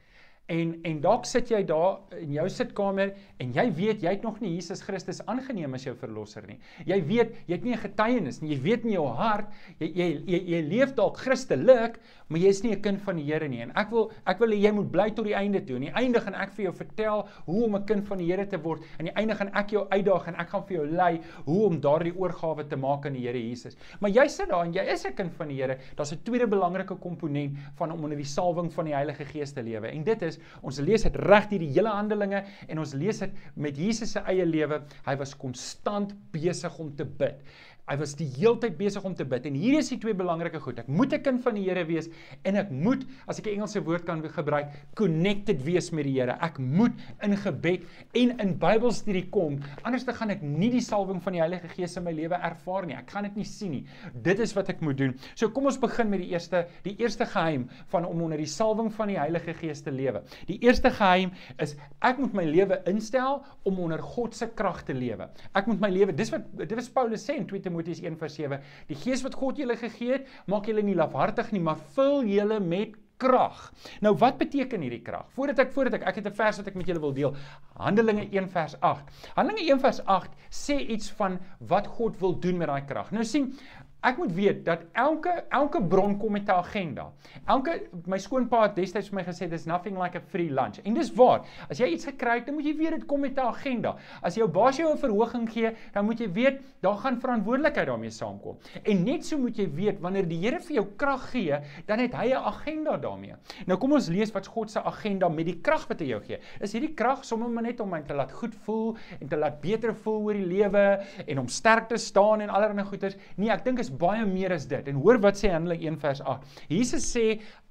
En 0.50 0.72
en 0.82 0.98
dalk 1.02 1.26
sit 1.30 1.50
jy 1.52 1.60
daar 1.62 2.00
in 2.18 2.32
jou 2.34 2.46
sitkamer 2.50 3.12
en 3.42 3.52
jy 3.54 3.66
weet 3.76 4.02
jy 4.02 4.14
het 4.16 4.24
nog 4.26 4.40
nie 4.42 4.56
Jesus 4.56 4.82
Christus 4.82 5.20
aangeneem 5.30 5.76
as 5.78 5.84
jou 5.86 5.94
verlosser 5.98 6.46
nie. 6.48 6.56
Jy 6.88 6.98
weet 7.06 7.36
jy 7.46 7.54
het 7.54 7.66
nie 7.66 7.74
'n 7.74 7.84
getuienis 7.84 8.40
nie. 8.42 8.50
Jy 8.56 8.60
weet 8.62 8.84
in 8.84 8.92
jou 8.96 9.06
hart 9.06 9.46
jy 9.78 9.86
jy 9.94 10.08
jy, 10.26 10.40
jy 10.54 10.60
leef 10.62 10.94
dalk 10.94 11.18
Christelik, 11.18 12.00
maar 12.28 12.40
jy 12.40 12.48
is 12.48 12.62
nie 12.64 12.72
'n 12.72 12.82
kind 12.82 13.00
van 13.00 13.16
die 13.16 13.30
Here 13.30 13.48
nie. 13.48 13.60
En 13.60 13.70
ek 13.76 13.90
wil 13.90 14.10
ek 14.26 14.40
wil 14.40 14.48
hê 14.48 14.60
jy 14.60 14.72
moet 14.72 14.90
bly 14.90 15.10
tot 15.10 15.24
die 15.24 15.34
einde 15.34 15.60
toe. 15.64 15.76
Aan 15.76 15.86
die 15.86 15.94
einde 15.94 16.20
gaan 16.20 16.34
ek 16.34 16.52
vir 16.52 16.64
jou 16.64 16.72
vertel 16.74 17.28
hoe 17.46 17.64
om 17.64 17.76
'n 17.76 17.84
kind 17.86 18.06
van 18.08 18.18
die 18.18 18.26
Here 18.26 18.46
te 18.46 18.58
word. 18.58 18.82
Aan 18.98 19.06
die 19.06 19.14
einde 19.14 19.34
gaan 19.34 19.54
ek 19.54 19.70
jou 19.70 19.86
uitdaag 19.88 20.26
en 20.26 20.34
ek 20.34 20.48
gaan 20.48 20.64
vir 20.66 20.76
jou 20.76 20.86
lei 20.86 21.20
hoe 21.44 21.66
om 21.66 21.80
daardie 21.80 22.16
oorgawe 22.16 22.66
te 22.68 22.76
maak 22.76 23.06
aan 23.06 23.12
die 23.12 23.26
Here 23.26 23.38
Jesus. 23.38 23.76
Maar 24.00 24.10
jy 24.10 24.26
sit 24.28 24.48
daar 24.48 24.64
en 24.64 24.72
jy 24.72 24.82
is 24.82 25.06
'n 25.06 25.14
kind 25.14 25.32
van 25.32 25.48
die 25.48 25.62
Here. 25.62 25.78
Daar's 25.94 26.12
'n 26.12 26.22
tweede 26.24 26.48
belangrike 26.48 26.96
komponent 26.96 27.56
van 27.76 27.92
om 27.92 28.02
onder 28.02 28.16
die 28.16 28.24
salwing 28.24 28.72
van 28.72 28.84
die 28.84 28.94
Heilige 28.94 29.24
Gees 29.24 29.52
te 29.52 29.62
lewe. 29.62 29.86
En 29.86 30.02
dit 30.02 30.22
is 30.22 30.39
ons 30.62 30.80
lees 30.84 31.02
dit 31.06 31.16
reg 31.16 31.48
deur 31.50 31.64
die 31.64 31.72
hele 31.74 31.92
Handelinge 31.94 32.44
en 32.68 32.82
ons 32.82 32.94
lees 32.98 33.22
dit 33.24 33.40
met 33.56 33.78
Jesus 33.78 34.16
se 34.16 34.22
eie 34.30 34.46
lewe. 34.46 34.82
Hy 35.06 35.16
was 35.20 35.36
konstant 35.36 36.14
besig 36.32 36.78
om 36.82 36.92
te 36.96 37.04
bid. 37.04 37.40
Hy 37.88 37.96
was 38.00 38.14
die 38.18 38.28
heeltyd 38.36 38.76
besig 38.78 39.04
om 39.06 39.14
te 39.16 39.24
bid 39.24 39.46
en 39.48 39.56
hier 39.58 39.78
is 39.78 39.88
die 39.90 39.98
twee 39.98 40.14
belangrike 40.16 40.60
goed. 40.62 40.78
Ek 40.78 40.88
moet 40.88 41.12
'n 41.12 41.22
kind 41.22 41.42
van 41.42 41.54
die 41.54 41.64
Here 41.64 41.84
wees 41.84 42.08
en 42.44 42.56
ek 42.56 42.70
moet, 42.70 43.04
as 43.26 43.38
ek 43.38 43.46
'n 43.46 43.54
Engelse 43.60 43.82
woord 43.84 44.04
kan 44.06 44.22
gebruik, 44.22 44.68
connected 44.94 45.64
wees 45.64 45.90
met 45.92 46.04
die 46.04 46.20
Here. 46.20 46.36
Ek 46.40 46.58
moet 46.58 46.92
in 47.22 47.36
gebed 47.36 47.84
en 48.14 48.38
in 48.40 48.58
Bybelstudie 48.58 49.28
kom. 49.30 49.60
Anders 49.82 50.04
dan 50.04 50.14
gaan 50.14 50.30
ek 50.30 50.42
nie 50.42 50.70
die 50.70 50.80
salwing 50.80 51.20
van 51.22 51.32
die 51.32 51.40
Heilige 51.40 51.68
Gees 51.68 51.96
in 51.96 52.04
my 52.04 52.12
lewe 52.12 52.34
ervaar 52.34 52.86
nie. 52.86 52.94
Ek 52.94 53.10
gaan 53.10 53.24
dit 53.24 53.36
nie 53.36 53.44
sien 53.44 53.70
nie. 53.70 53.86
Dit 54.22 54.38
is 54.38 54.54
wat 54.54 54.68
ek 54.68 54.80
moet 54.80 54.96
doen. 54.96 55.18
So 55.34 55.48
kom 55.48 55.66
ons 55.66 55.78
begin 55.78 56.10
met 56.10 56.20
die 56.20 56.30
eerste 56.30 56.66
die 56.84 56.96
eerste 56.98 57.26
geheim 57.26 57.68
van 57.88 58.04
om 58.04 58.22
onder 58.22 58.38
die 58.38 58.46
salwing 58.46 58.92
van 58.92 59.08
die 59.08 59.18
Heilige 59.18 59.54
Gees 59.54 59.82
te 59.82 59.90
lewe. 59.90 60.22
Die 60.46 60.58
eerste 60.62 60.90
geheim 60.90 61.32
is 61.58 61.76
ek 62.00 62.18
moet 62.18 62.34
my 62.34 62.44
lewe 62.44 62.82
instel 62.86 63.44
om 63.64 63.78
onder 63.78 63.98
God 63.98 64.34
se 64.34 64.46
krag 64.46 64.84
te 64.84 64.94
lewe. 64.94 65.28
Ek 65.54 65.66
moet 65.66 65.80
my 65.80 65.90
lewe, 65.90 66.12
dis 66.12 66.30
wat 66.30 66.46
dit 66.56 66.76
was 66.76 66.88
Paulus 66.88 67.24
sê 67.26 67.36
in 67.36 67.46
2 67.46 67.60
Timoteus 67.60 67.79
1:7. 67.88 68.60
Die 68.88 68.96
Gees 68.96 69.22
wat 69.22 69.34
God 69.34 69.56
julle 69.56 69.76
gegee 69.76 70.12
het, 70.12 70.28
maak 70.46 70.66
julle 70.66 70.82
nie 70.82 70.94
lafhartig 70.94 71.52
nie, 71.52 71.60
maar 71.60 71.78
vul 71.94 72.24
julle 72.24 72.60
met 72.60 72.94
krag. 73.20 73.72
Nou 74.00 74.14
wat 74.20 74.38
beteken 74.40 74.80
hierdie 74.80 75.02
krag? 75.04 75.28
Voordat 75.36 75.58
ek 75.58 75.72
voordat 75.72 76.00
ek 76.00 76.06
ek 76.08 76.20
het 76.20 76.26
'n 76.26 76.34
vers 76.34 76.56
wat 76.56 76.66
ek 76.66 76.74
met 76.74 76.86
julle 76.86 77.00
wil 77.00 77.12
deel. 77.12 77.36
Handelinge 77.76 78.28
1 78.32 78.48
vers 78.48 78.80
8. 78.80 79.04
Handelinge 79.36 79.72
1 79.72 79.80
vers 79.80 80.00
8 80.04 80.30
sê 80.50 80.76
iets 80.80 81.10
van 81.10 81.38
wat 81.60 81.86
God 81.86 82.20
wil 82.20 82.38
doen 82.38 82.56
met 82.56 82.68
daai 82.68 82.84
krag. 82.84 83.10
Nou 83.10 83.24
sien, 83.24 83.52
Ek 84.00 84.16
moet 84.16 84.32
weet 84.32 84.62
dat 84.64 84.86
elke 84.96 85.32
elke 85.52 85.80
bron 85.84 86.16
kom 86.18 86.32
met 86.32 86.48
'n 86.48 86.50
agenda. 86.50 87.10
Elke 87.46 87.88
my 88.06 88.18
skoonpa 88.18 88.62
het 88.62 88.76
destyds 88.76 89.08
vir 89.08 89.16
my 89.16 89.24
gesê 89.24 89.48
there's 89.48 89.66
nothing 89.66 89.98
like 90.02 90.16
a 90.16 90.20
free 90.20 90.48
lunch. 90.50 90.80
En 90.84 90.94
dis 90.94 91.12
waar. 91.12 91.44
As 91.68 91.78
jy 91.78 91.86
iets 91.86 92.04
gekry 92.04 92.38
het, 92.38 92.46
dan 92.46 92.54
moet 92.54 92.64
jy 92.64 92.76
weet 92.76 92.90
dit 92.90 93.06
kom 93.06 93.20
met 93.20 93.36
'n 93.36 93.40
agenda. 93.40 93.96
As 94.22 94.34
jou 94.34 94.48
baas 94.48 94.76
jou 94.76 94.90
'n 94.92 94.98
verhoging 94.98 95.50
gee, 95.52 95.72
dan 95.92 96.04
moet 96.04 96.18
jy 96.18 96.32
weet 96.32 96.60
daar 96.80 96.96
gaan 96.96 97.20
verantwoordelikheid 97.20 97.86
daarmee 97.86 98.10
saamkom. 98.10 98.56
En 98.82 99.04
net 99.04 99.24
so 99.24 99.38
moet 99.38 99.56
jy 99.56 99.68
weet 99.74 100.00
wanneer 100.00 100.28
die 100.28 100.40
Here 100.40 100.60
vir 100.60 100.74
jou 100.76 100.86
krag 100.96 101.30
gee, 101.30 101.60
dan 101.86 101.98
het 101.98 102.14
hy 102.14 102.30
'n 102.32 102.44
agenda 102.44 102.96
daarmee. 102.96 103.34
Nou 103.66 103.78
kom 103.78 103.92
ons 103.92 104.08
lees 104.08 104.32
wat 104.32 104.46
God 104.46 104.70
se 104.70 104.82
agenda 104.82 105.28
met 105.28 105.44
die 105.44 105.60
krag 105.60 105.86
wat 105.88 106.00
hy 106.00 106.06
jou 106.06 106.20
gee. 106.20 106.38
Is 106.60 106.72
hierdie 106.72 106.94
krag 106.94 107.24
sommer 107.24 107.48
maar 107.50 107.62
net 107.62 107.80
om 107.80 107.90
my 107.90 108.02
te 108.02 108.14
laat 108.14 108.32
goed 108.32 108.54
voel 108.54 108.96
en 109.20 109.28
te 109.28 109.36
laat 109.36 109.60
beter 109.60 109.94
voel 109.94 110.22
oor 110.22 110.34
die 110.34 110.46
lewe 110.46 111.00
en 111.26 111.38
om 111.38 111.48
sterk 111.48 111.88
te 111.88 111.96
staan 111.96 112.40
en 112.40 112.48
allerlei 112.48 112.84
goeders? 112.84 113.16
Nee, 113.36 113.50
ek 113.50 113.64
dink 113.64 113.78
is 113.78 113.89
baie 113.98 114.24
meer 114.26 114.54
as 114.54 114.66
dit. 114.70 114.88
En 114.88 115.00
hoor 115.02 115.20
wat 115.22 115.38
sê 115.40 115.52
Handelinge 115.52 115.88
1 115.90 116.00
vers 116.02 116.22
8. 116.22 116.48
Jesus 116.70 117.06
sê 117.10 117.26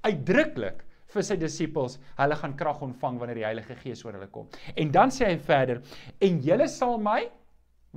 uitdruklik 0.06 0.84
vir 1.10 1.26
sy 1.26 1.36
disippels, 1.40 1.98
hulle 2.18 2.36
gaan 2.38 2.56
krag 2.58 2.82
ontvang 2.86 3.18
wanneer 3.18 3.40
die 3.40 3.46
Heilige 3.46 3.76
Gees 3.80 4.04
oor 4.04 4.14
hulle 4.14 4.30
kom. 4.30 4.46
En 4.78 4.92
dan 4.94 5.10
sê 5.14 5.26
hy 5.26 5.38
verder, 5.42 5.82
en 6.22 6.42
julle 6.44 6.68
sal 6.70 7.00
my 7.02 7.24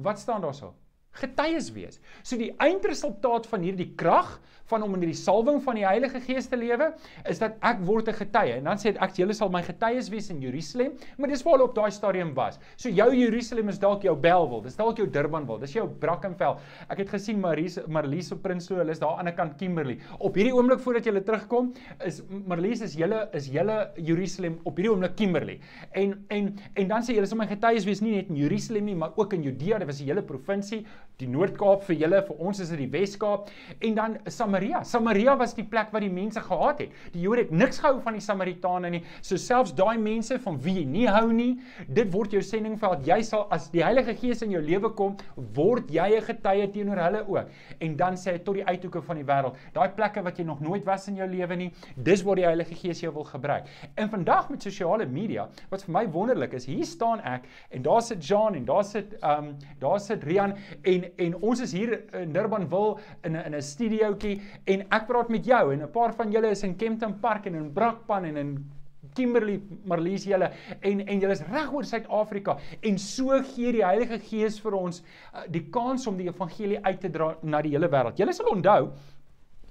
wat 0.02 0.22
staan 0.22 0.42
daarso? 0.42 0.74
Getuies 1.14 1.70
wees. 1.76 2.00
So 2.24 2.38
die 2.40 2.54
eindresultaat 2.58 3.46
van 3.52 3.62
hierdie 3.62 3.92
krag 4.00 4.40
van 4.72 4.84
om 4.86 4.96
in 4.96 5.04
die 5.06 5.18
salwing 5.18 5.60
van 5.64 5.78
die 5.78 5.86
Heilige 5.86 6.22
Gees 6.24 6.48
te 6.50 6.58
lewe, 6.58 6.94
is 7.30 7.42
dat 7.42 7.58
ek 7.62 7.82
word 7.86 8.08
'n 8.10 8.18
getuie. 8.18 8.56
En 8.58 8.64
dan 8.64 8.78
sê 8.78 8.94
dit 8.94 9.02
ek 9.02 9.18
julle 9.20 9.34
sal 9.34 9.50
my 9.50 9.62
getuies 9.62 10.10
wees 10.10 10.30
in 10.30 10.42
Jerusalem, 10.42 10.94
maar 11.18 11.30
dis 11.30 11.44
waar 11.44 11.54
hulle 11.54 11.70
op 11.70 11.76
daai 11.76 11.92
stadium 11.92 12.34
was. 12.34 12.60
So 12.78 12.90
jou 12.90 13.14
Jerusalem 13.14 13.70
is 13.70 13.80
dalk 13.80 14.04
jou 14.04 14.16
Bellville, 14.16 14.64
dis 14.64 14.76
dalk 14.76 14.98
jou 14.98 15.08
Durbanville, 15.08 15.60
dis 15.60 15.74
jou 15.74 15.88
Brackenfell. 15.88 16.58
Ek 16.90 16.98
het 16.98 17.10
gesien 17.10 17.40
Maries 17.40 17.80
Marlies 17.88 18.32
op 18.32 18.42
Prinsloo, 18.42 18.78
hulle 18.78 18.92
is 18.92 19.00
daar 19.00 19.20
aan 19.20 19.26
die 19.26 19.36
kant 19.36 19.58
Kimberley. 19.58 20.00
Op 20.20 20.36
hierdie 20.36 20.54
oomblik 20.54 20.80
voordat 20.80 21.06
jy 21.06 21.22
terugkom, 21.22 21.74
is 22.06 22.24
Marlies 22.30 22.82
is 22.82 22.96
julle 22.96 23.30
is 23.34 23.48
julle 23.48 23.92
Jerusalem 23.98 24.60
op 24.64 24.76
hierdie 24.78 24.92
oomblik 24.92 25.16
Kimberley. 25.16 25.60
En 25.92 26.26
en 26.30 26.58
en 26.76 26.88
dan 26.88 27.02
sê 27.02 27.14
julle 27.14 27.28
sal 27.28 27.38
my 27.38 27.48
getuies 27.48 27.86
wees 27.86 28.02
nie 28.02 28.16
net 28.16 28.30
in 28.30 28.36
Jerusalem 28.36 28.86
nie, 28.86 28.96
maar 28.96 29.12
ook 29.16 29.34
in 29.34 29.44
Judea, 29.44 29.78
dit 29.78 29.88
was 29.88 29.98
die 29.98 30.08
hele 30.08 30.22
provinsie 30.22 30.86
die 31.22 31.30
Noord-Kaap 31.30 31.84
vir 31.88 31.98
julle, 32.02 32.20
vir 32.26 32.40
ons 32.42 32.60
is 32.64 32.72
dit 32.74 32.80
die 32.84 32.90
Wes-Kaap 32.92 33.52
en 33.86 33.98
dan 33.98 34.16
Samaria. 34.32 34.82
Samaria 34.88 35.36
was 35.40 35.54
die 35.56 35.66
plek 35.70 35.92
waar 35.94 36.04
die 36.04 36.12
mense 36.12 36.42
gehaat 36.44 36.82
het. 36.84 36.96
Die 37.14 37.22
Jode 37.24 37.46
het 37.46 37.54
niks 37.54 37.80
gehou 37.84 38.00
van 38.04 38.18
die 38.18 38.24
Samaritane 38.24 38.90
nie. 38.96 39.04
So 39.22 39.38
selfs 39.42 39.76
daai 39.78 39.98
mense 40.02 40.40
van 40.44 40.58
wie 40.64 40.80
jy 40.80 40.86
nie 40.90 41.06
hou 41.12 41.28
nie, 41.34 41.52
dit 41.88 42.10
word 42.14 42.34
jou 42.34 42.42
sendingveld. 42.44 43.06
Jy 43.08 43.20
sal 43.28 43.46
as 43.54 43.70
die 43.74 43.84
Heilige 43.86 44.16
Gees 44.20 44.42
in 44.46 44.56
jou 44.56 44.62
lewe 44.64 44.92
kom, 44.98 45.16
word 45.56 45.92
jy 45.94 46.10
'n 46.18 46.26
getuie 46.28 46.68
teenoor 46.74 47.04
hulle 47.06 47.24
ook. 47.28 47.50
En 47.80 47.96
dan 47.96 48.18
sê 48.18 48.34
hy 48.34 48.40
tot 48.40 48.56
die 48.56 48.66
uithoeke 48.66 49.02
van 49.02 49.16
die 49.18 49.26
wêreld, 49.26 49.56
daai 49.74 49.90
plekke 49.90 50.24
wat 50.24 50.38
jy 50.38 50.46
nog 50.46 50.62
nooit 50.62 50.86
was 50.86 51.08
in 51.08 51.16
jou 51.16 51.28
lewe 51.28 51.56
nie, 51.56 51.72
dis 51.96 52.24
waar 52.24 52.36
die 52.36 52.46
Heilige 52.46 52.76
Gees 52.76 53.02
jou 53.02 53.14
wil 53.14 53.24
gebruik. 53.24 53.68
En 53.96 54.10
vandag 54.10 54.50
met 54.50 54.62
sosiale 54.62 55.06
media, 55.06 55.48
wat 55.70 55.84
vir 55.84 55.94
my 55.94 56.08
wonderlik 56.08 56.54
is, 56.54 56.66
hier 56.66 56.86
staan 56.86 57.20
ek 57.20 57.44
en 57.72 57.82
daar 57.82 58.02
sit 58.02 58.26
John 58.26 58.56
en 58.56 58.66
daar 58.66 58.84
sit 58.84 59.14
ehm 59.22 59.44
um, 59.44 59.56
daar 59.80 60.00
sit 60.00 60.24
Rian 60.24 60.56
en 60.82 60.93
en 61.02 61.36
ons 61.42 61.60
is 61.66 61.74
hier 61.76 61.96
in 62.20 62.34
Durbanville 62.36 62.98
in 63.24 63.36
'n 63.36 63.46
in 63.46 63.56
'n 63.56 63.62
studiootjie 63.62 64.42
en 64.66 64.86
ek 64.92 65.08
praat 65.08 65.30
met 65.30 65.46
jou 65.46 65.74
en 65.74 65.82
'n 65.82 65.92
paar 65.92 66.14
van 66.14 66.32
julle 66.32 66.52
is 66.52 66.64
in 66.64 66.76
Kempton 66.76 67.20
Park 67.20 67.46
en 67.46 67.56
in 67.56 67.74
Brakpan 67.74 68.26
en 68.26 68.38
in 68.38 68.72
Kimberley 69.14 69.62
Marlies 69.86 70.26
julle 70.26 70.52
en 70.82 71.02
en 71.08 71.20
julle 71.20 71.32
is 71.32 71.44
reg 71.52 71.74
oor 71.74 71.84
Suid-Afrika 71.84 72.58
en 72.82 72.98
so 72.98 73.42
gee 73.54 73.72
die 73.72 73.86
Heilige 73.86 74.20
Gees 74.20 74.60
vir 74.64 74.74
ons 74.74 75.02
uh, 75.02 75.44
die 75.50 75.66
kans 75.70 76.08
om 76.08 76.18
die 76.18 76.30
evangelie 76.30 76.80
uit 76.84 77.00
te 77.00 77.10
dra 77.10 77.36
na 77.44 77.62
die 77.62 77.72
hele 77.76 77.90
wêreld. 77.92 78.18
Julle 78.18 78.34
sal 78.34 78.52
onthou 78.54 78.94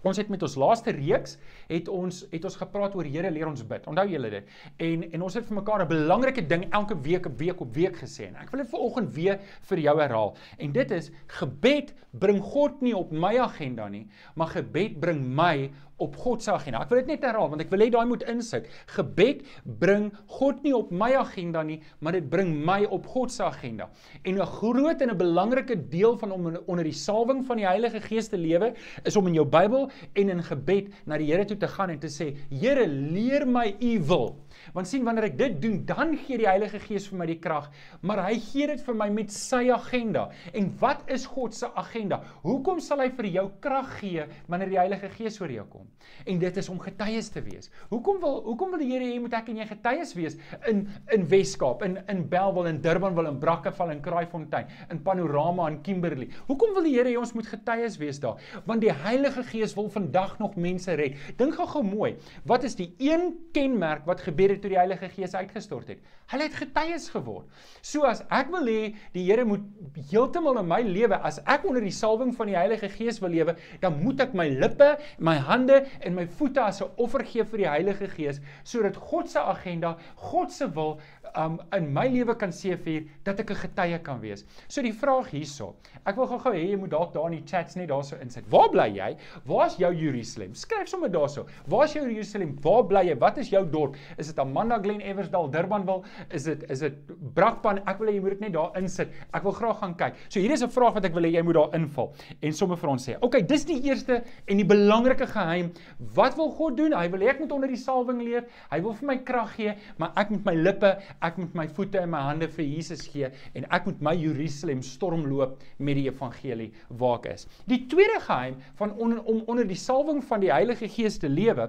Ons 0.03 0.19
het 0.19 0.29
met 0.33 0.43
ons 0.43 0.57
laaste 0.59 0.91
reeks 0.97 1.37
het 1.69 1.89
ons 1.89 2.25
het 2.33 2.45
ons 2.45 2.57
gepraat 2.59 2.95
oor 2.99 3.07
Here 3.07 3.31
leer 3.31 3.47
ons 3.47 3.63
bid. 3.67 3.87
Onthou 3.87 4.07
julle 4.11 4.31
dit? 4.31 4.49
En 4.83 5.05
en 5.13 5.27
ons 5.29 5.35
het 5.39 5.47
vir 5.47 5.59
mekaar 5.61 5.85
'n 5.85 5.89
belangrike 5.89 6.47
ding 6.47 6.67
elke 6.71 6.97
week 7.01 7.27
op 7.27 7.39
week 7.39 7.61
op 7.61 7.75
week 7.75 7.97
gesê 7.97 8.27
en 8.29 8.37
ek 8.37 8.51
wil 8.51 8.63
dit 8.63 8.71
vanoggend 8.71 9.15
weer 9.15 9.39
vir 9.69 9.79
jou 9.79 10.01
herhaal. 10.01 10.37
En 10.59 10.73
dit 10.73 10.91
is 10.91 11.11
gebed 11.27 11.95
bring 12.11 12.41
God 12.41 12.81
nie 12.81 12.97
op 12.97 13.13
my 13.13 13.39
agenda 13.39 13.89
nie, 13.89 14.07
maar 14.35 14.49
gebed 14.49 15.01
bring 15.01 15.35
my 15.35 15.71
op 16.03 16.17
God 16.19 16.43
se 16.43 16.53
agenda. 16.53 16.83
Ek 16.83 16.93
wil 16.93 17.03
dit 17.03 17.13
net 17.15 17.27
herhaal 17.27 17.51
want 17.53 17.65
ek 17.65 17.71
wil 17.73 17.85
hê 17.85 17.89
daai 17.93 18.07
moet 18.11 18.25
insit. 18.31 18.69
Gebed 18.97 19.45
bring 19.83 20.11
God 20.39 20.63
nie 20.67 20.75
op 20.77 20.91
my 20.91 21.13
agenda 21.19 21.63
nie, 21.67 21.79
maar 22.01 22.17
dit 22.19 22.29
bring 22.31 22.53
my 22.67 22.83
op 22.91 23.07
God 23.15 23.33
se 23.33 23.45
agenda. 23.47 23.89
En 24.23 24.39
'n 24.39 24.47
groot 24.59 25.01
en 25.01 25.11
'n 25.11 25.17
belangrike 25.17 25.77
deel 25.89 26.19
van 26.19 26.33
om 26.33 26.57
onder 26.67 26.85
die 26.85 26.93
salwing 26.93 27.45
van 27.47 27.57
die 27.57 27.67
Heilige 27.67 28.01
Gees 28.01 28.29
te 28.29 28.39
lewe 28.39 28.75
is 29.05 29.17
om 29.17 29.27
in 29.27 29.35
jou 29.35 29.47
Bybel 29.47 29.91
en 30.13 30.29
in 30.29 30.43
gebed 30.43 30.93
na 31.07 31.19
die 31.19 31.31
Here 31.33 31.45
toe 31.45 31.57
te 31.57 31.69
gaan 31.69 31.91
en 31.91 31.99
te 31.99 32.09
sê: 32.09 32.37
"Here, 32.51 32.87
leer 32.87 33.47
my 33.47 33.77
u 33.81 34.01
wil." 34.07 34.37
Want 34.75 34.89
sien 34.89 35.05
wanneer 35.05 35.29
ek 35.31 35.39
dit 35.39 35.59
doen, 35.63 35.81
dan 35.89 36.15
gee 36.25 36.39
die 36.41 36.49
Heilige 36.49 36.81
Gees 36.83 37.09
vir 37.11 37.19
my 37.21 37.27
die 37.29 37.39
krag, 37.43 37.69
maar 38.07 38.23
hy 38.29 38.37
gee 38.43 38.69
dit 38.71 38.83
vir 38.87 38.97
my 38.99 39.09
met 39.13 39.33
sy 39.35 39.65
agenda. 39.75 40.29
En 40.55 40.71
wat 40.81 41.05
is 41.13 41.27
God 41.31 41.57
se 41.57 41.69
agenda? 41.79 42.21
Hoekom 42.45 42.81
sal 42.85 43.03
hy 43.05 43.09
vir 43.19 43.29
jou 43.33 43.47
krag 43.65 43.91
gee 44.01 44.27
wanneer 44.51 44.73
die 44.73 44.81
Heilige 44.81 45.11
Gees 45.17 45.41
oor 45.43 45.53
jou 45.53 45.67
kom? 45.71 45.89
En 46.29 46.39
dit 46.43 46.61
is 46.63 46.71
om 46.73 46.81
getuies 46.83 47.31
te 47.35 47.43
wees. 47.45 47.71
Hoekom 47.91 48.21
wil 48.23 48.41
hoekom 48.47 48.75
wil 48.75 48.83
die 48.83 48.91
Here 48.93 49.07
hê 49.09 49.19
moet 49.23 49.35
ek 49.39 49.49
en 49.49 49.63
jy 49.63 49.67
getuies 49.71 50.15
wees 50.19 50.39
in 50.69 50.85
in 51.15 51.27
Weskaap, 51.31 51.83
in 51.87 51.99
in 52.13 52.25
Belwel, 52.31 52.69
in 52.71 52.81
Durbanville, 52.85 53.33
in 53.33 53.41
Brakkeval, 53.41 53.95
in 53.95 54.03
Kraaifontein, 54.05 54.69
in 54.93 55.03
Panorama 55.03 55.69
en 55.71 55.81
Kimberley? 55.83 56.29
Hoekom 56.51 56.75
wil 56.77 56.87
die 56.89 56.95
Here 56.97 57.11
hê 57.11 57.19
ons 57.19 57.35
moet 57.37 57.49
getuies 57.49 57.99
wees 58.01 58.21
daar? 58.23 58.41
Want 58.69 58.85
die 58.85 58.93
Heilige 58.93 59.45
Gees 59.49 59.75
wil 59.79 59.89
vandag 59.93 60.39
nog 60.43 60.57
mense 60.61 60.95
red. 60.99 61.17
Dink 61.39 61.57
gou-gou 61.59 61.83
mooi. 61.87 62.15
Wat 62.49 62.67
is 62.69 62.77
die 62.79 62.93
een 63.03 63.31
kenmerk 63.57 64.07
wat 64.09 64.25
gebeur 64.27 64.52
het 64.53 64.63
toe 64.63 64.71
die 64.73 64.79
Heilige 64.79 65.09
Gees 65.13 65.35
uitgestort 65.35 65.89
het? 65.93 66.03
Hulle 66.33 66.47
het 66.47 66.57
getuies 66.57 67.09
geword. 67.13 67.49
So 67.83 68.07
as 68.09 68.23
ek 68.33 68.53
wil 68.53 68.69
hê 68.71 68.93
die 69.15 69.25
Here 69.27 69.45
moet 69.49 69.65
heeltemal 70.11 70.61
in 70.63 70.69
my 70.71 70.81
lewe, 70.87 71.19
as 71.25 71.41
ek 71.45 71.67
onder 71.69 71.85
die 71.85 71.95
salwing 71.95 72.35
van 72.37 72.51
die 72.53 72.59
Heilige 72.59 72.91
Gees 72.93 73.21
wil 73.23 73.35
lewe, 73.35 73.57
dan 73.83 73.99
moet 74.03 74.21
ek 74.27 74.37
my 74.39 74.49
lippe, 74.49 74.95
my 75.19 75.37
hande 75.49 75.83
en 76.01 76.17
my 76.17 76.27
voete 76.39 76.63
as 76.63 76.83
'n 76.83 76.91
offer 76.97 77.25
gee 77.25 77.45
vir 77.45 77.65
die 77.65 77.71
Heilige 77.71 78.09
Gees 78.09 78.41
sodat 78.65 78.97
God 78.97 79.31
se 79.31 79.41
agenda, 79.41 79.97
God 80.17 80.53
se 80.53 80.69
wil 80.75 81.01
um 81.37 81.61
in 81.77 81.89
my 81.93 82.07
lewe 82.09 82.35
kan 82.39 82.53
seëvier 82.53 83.07
dat 83.25 83.41
ek 83.41 83.51
'n 83.51 83.57
getuie 83.57 83.99
kan 84.03 84.21
wees. 84.21 84.45
So 84.69 84.83
die 84.83 84.93
vraag 84.93 85.31
hierso. 85.31 85.75
Ek 86.07 86.17
wil 86.17 86.27
gou-gou 86.27 86.53
hê 86.53 86.71
jy 86.71 86.77
moet 86.77 86.91
dalk 86.91 87.13
daar 87.15 87.31
in 87.33 87.39
die 87.39 87.47
chats 87.47 87.77
net 87.77 87.89
daarso 87.89 88.17
insit. 88.21 88.45
Waar 88.51 88.71
bly 88.71 88.89
jy? 88.97 89.17
Waar's 89.47 89.77
jou 89.77 89.93
Jerusalem? 89.95 90.55
Skryf 90.55 90.89
sommer 90.89 91.11
daarso. 91.11 91.47
Waar's 91.67 91.95
jou 91.95 92.05
Jerusalem? 92.05 92.57
Waar 92.63 92.85
bly 92.85 93.05
jy? 93.09 93.19
Wat 93.19 93.39
is 93.39 93.51
jou 93.51 93.65
dorp? 93.71 93.97
Is 94.19 94.27
dit 94.27 94.39
Amanda 94.39 94.79
Glen 94.79 95.01
Eversdal, 95.01 95.51
Durbanville? 95.51 96.03
Is 96.31 96.45
dit 96.45 96.71
is 96.71 96.81
dit 96.81 96.95
Brakpan? 97.35 97.79
Ek 97.87 97.99
wil 97.99 98.09
hê 98.09 98.15
jy 98.15 98.21
moet 98.21 98.31
dit 98.31 98.41
net 98.41 98.53
daar 98.53 98.77
insit. 98.77 99.09
Ek 99.33 99.43
wil 99.43 99.53
graag 99.53 99.79
gaan 99.79 99.95
kyk. 99.95 100.15
So 100.29 100.41
hier 100.41 100.53
is 100.53 100.63
'n 100.63 100.69
vraag 100.69 100.95
wat 100.95 101.05
ek 101.05 101.15
wil 101.15 101.23
hê 101.23 101.33
jy 101.33 101.43
moet 101.43 101.55
daar 101.55 101.75
invul 101.75 102.13
en 102.43 102.53
sommer 102.53 102.77
vir 102.77 102.91
ons 102.91 103.09
sê. 103.09 103.17
Okay, 103.21 103.43
dis 103.43 103.65
die 103.65 103.81
eerste 103.83 104.23
en 104.47 104.57
die 104.57 104.65
belangrike 104.65 105.27
geheim. 105.27 105.73
Wat 106.15 106.37
wil 106.37 106.51
God 106.51 106.77
doen? 106.77 106.93
Hy 106.93 107.09
wil 107.09 107.21
hê 107.21 107.29
ek 107.29 107.41
moet 107.41 107.53
onder 107.53 107.69
die 107.69 107.77
salwing 107.77 108.23
leef. 108.23 108.45
Hy 108.71 108.81
wil 108.81 108.93
vir 108.93 109.07
my 109.07 109.17
krag 109.17 109.55
gee, 109.57 109.75
maar 109.99 110.13
ek 110.17 110.31
moet 110.31 110.45
my 110.45 110.55
lippe 110.55 110.99
ek 111.23 111.39
moet 111.41 111.55
my 111.55 111.67
voete 111.77 112.01
en 112.03 112.11
my 112.13 112.21
hande 112.27 112.49
vir 112.57 112.65
Jesus 112.67 113.07
gee 113.13 113.31
en 113.59 113.67
ek 113.71 113.87
moet 113.89 114.03
my 114.05 114.15
Jerusalem 114.19 114.83
stormloop 114.87 115.59
met 115.79 115.99
die 115.99 116.07
evangelie 116.09 116.71
waar 117.01 117.21
ek 117.21 117.29
is. 117.35 117.47
Die 117.71 117.83
tweede 117.91 118.21
geheim 118.25 118.59
van 118.81 118.95
on, 118.99 119.19
om 119.29 119.43
onder 119.51 119.67
die 119.69 119.79
salwing 119.79 120.23
van 120.27 120.43
die 120.43 120.53
Heilige 120.53 120.89
Gees 120.91 121.19
te 121.23 121.31
lewe 121.31 121.69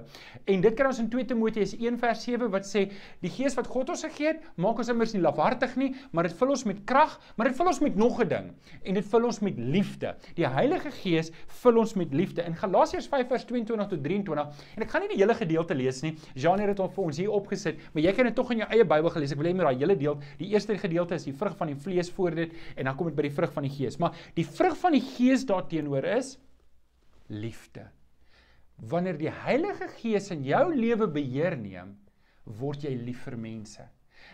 en 0.50 0.64
dit 0.64 0.76
kry 0.76 0.90
ons 0.90 1.00
in 1.02 1.10
2 1.12 1.28
Timoteus 1.32 1.74
1 1.78 1.98
vers 2.02 2.24
7 2.26 2.50
wat 2.52 2.68
sê 2.68 2.86
die 3.24 3.32
Gees 3.32 3.56
wat 3.58 3.70
God 3.70 3.92
ons 3.94 4.04
gegee 4.06 4.32
het, 4.32 4.42
maak 4.60 4.80
ons 4.82 4.90
immers 4.92 5.14
nie 5.14 5.22
lafhartig 5.22 5.76
nie, 5.80 5.92
maar 6.12 6.28
dit 6.28 6.36
vul 6.38 6.54
ons 6.54 6.66
met 6.68 6.80
krag, 6.88 7.16
maar 7.36 7.50
dit 7.50 7.58
vul 7.58 7.70
ons 7.72 7.82
met 7.84 7.96
nog 7.96 8.20
'n 8.20 8.28
ding 8.28 8.50
en 8.84 8.94
dit 8.94 9.06
vul 9.12 9.24
ons 9.24 9.40
met 9.40 9.58
liefde. 9.58 10.14
Die 10.36 10.46
Heilige 10.46 10.90
Gees 10.90 11.30
vul 11.62 11.78
ons 11.78 11.94
met 11.94 12.12
liefde. 12.12 12.42
In 12.42 12.54
Galasiërs 12.54 13.08
5 13.08 13.28
vers 13.28 13.44
22 13.44 13.88
tot 13.88 14.02
23 14.02 14.46
en 14.76 14.82
ek 14.82 14.90
gaan 14.90 15.02
nie 15.02 15.08
die 15.14 15.22
hele 15.22 15.34
gedeelte 15.34 15.74
lees 15.74 16.02
nie. 16.02 16.14
Jean 16.34 16.58
het 16.58 16.76
dit 16.76 16.94
vir 16.94 17.04
ons 17.04 17.16
hier 17.16 17.30
opgesit, 17.30 17.78
maar 17.92 18.02
jy 18.02 18.12
kan 18.12 18.24
dit 18.24 18.34
tog 18.34 18.50
in 18.50 18.58
jou 18.58 18.68
eie 18.70 18.84
Bybel 18.84 19.10
gelees. 19.10 19.32
Ek 19.32 19.38
wil 19.44 19.52
hê 19.52 19.56
met 19.56 19.68
daai 19.68 19.82
hele 19.82 19.96
deel, 20.00 20.16
die 20.40 20.50
eerste 20.54 20.76
gedeelte 20.80 21.18
is 21.18 21.26
die 21.28 21.36
vrug 21.36 21.56
van 21.58 21.72
die 21.72 21.78
vlees 21.78 22.10
voor 22.14 22.38
dit 22.38 22.54
en 22.74 22.88
dan 22.88 22.96
kom 22.96 23.10
dit 23.10 23.18
by 23.18 23.28
die 23.28 23.36
vrug 23.36 23.52
van 23.52 23.68
die 23.68 23.74
gees. 23.74 23.98
Maar 24.00 24.16
die 24.36 24.46
vrug 24.48 24.78
van 24.80 24.96
die 24.96 25.04
gees 25.04 25.44
daarteenoor 25.48 26.08
is 26.16 26.36
liefde. 27.28 27.88
Wanneer 28.90 29.18
die 29.18 29.30
Heilige 29.30 29.88
Gees 30.00 30.32
in 30.34 30.42
jou 30.44 30.64
lewe 30.74 31.06
beheer 31.06 31.54
neem, 31.56 31.94
word 32.44 32.84
jy 32.84 32.94
lief 32.98 33.22
vir 33.28 33.36
mense. 33.38 33.84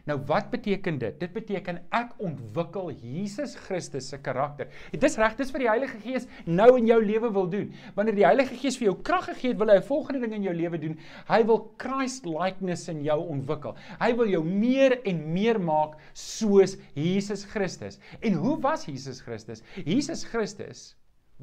Nou 0.09 0.17
wat 0.29 0.51
beteken 0.51 0.99
dit? 0.99 1.19
Dit 1.21 1.33
beteken 1.33 1.81
ek 1.97 2.15
ontwikkel 2.23 2.93
Jesus 3.03 3.57
Christus 3.67 4.09
se 4.13 4.19
karakter. 4.23 4.71
Dit 4.93 5.05
is 5.07 5.17
reg, 5.21 5.37
dis 5.39 5.53
wat 5.53 5.65
die 5.65 5.71
Heilige 5.71 5.99
Gees 6.05 6.29
nou 6.47 6.71
in 6.79 6.89
jou 6.89 6.99
lewe 7.05 7.33
wil 7.35 7.51
doen. 7.53 7.69
Wanneer 7.97 8.19
die 8.19 8.27
Heilige 8.27 8.57
Gees 8.61 8.79
vir 8.81 8.91
jou 8.91 8.97
krag 9.07 9.29
gegee 9.31 9.53
het, 9.53 9.59
wil 9.61 9.73
hy 9.73 9.79
'n 9.81 9.89
volgende 9.91 10.21
ding 10.21 10.35
in 10.35 10.49
jou 10.49 10.55
lewe 10.55 10.79
doen. 10.79 10.99
Hy 11.29 11.43
wil 11.45 11.75
Christ 11.79 12.27
likeness 12.27 12.89
in 12.89 13.03
jou 13.05 13.21
ontwikkel. 13.21 13.77
Hy 14.01 14.13
wil 14.17 14.29
jou 14.29 14.45
meer 14.45 15.01
en 15.05 15.33
meer 15.33 15.61
maak 15.61 15.99
soos 16.13 16.77
Jesus 16.95 17.45
Christus. 17.45 17.99
En 18.21 18.35
hoe 18.35 18.61
was 18.61 18.87
Jesus 18.87 19.21
Christus? 19.21 19.63
Jesus 19.85 20.25
Christus 20.25 20.97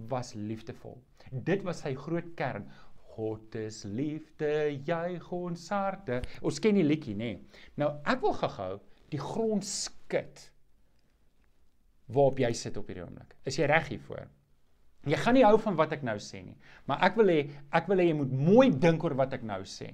was 0.10 0.34
liefdevol. 0.34 0.98
Dit 1.32 1.64
was 1.64 1.82
sy 1.84 1.94
groot 1.98 2.36
kern. 2.40 2.68
God 3.18 3.56
is 3.58 3.82
liefde, 3.90 4.52
juig 4.86 5.32
ons 5.34 5.64
harte. 5.74 6.22
Ons 6.46 6.62
ken 6.62 6.78
die 6.78 6.86
liedjie, 6.86 7.16
nê. 7.18 7.32
Nee. 7.34 7.64
Nou 7.82 7.90
ek 8.06 8.22
wil 8.22 8.36
gehou 8.38 8.74
die 9.14 9.22
grond 9.22 9.66
skud. 9.66 10.44
Waarop 12.14 12.42
jy 12.46 12.52
sit 12.56 12.78
op 12.80 12.88
hierdie 12.88 13.04
oomblik. 13.04 13.34
Is 13.50 13.58
jy 13.60 13.68
reg 13.68 13.90
hiervoor? 13.92 14.28
Jy 15.08 15.18
gaan 15.24 15.38
nie 15.38 15.46
hou 15.48 15.56
van 15.64 15.78
wat 15.80 15.94
ek 15.96 16.04
nou 16.04 16.18
sê 16.20 16.42
nie, 16.44 16.58
maar 16.90 17.00
ek 17.08 17.16
wil 17.20 17.30
hê 17.32 17.40
ek 17.76 17.86
wil 17.88 18.02
hê 18.02 18.10
jy 18.10 18.16
moet 18.18 18.34
mooi 18.34 18.68
dink 18.76 19.06
oor 19.08 19.16
wat 19.20 19.38
ek 19.38 19.46
nou 19.48 19.62
sê. 19.68 19.94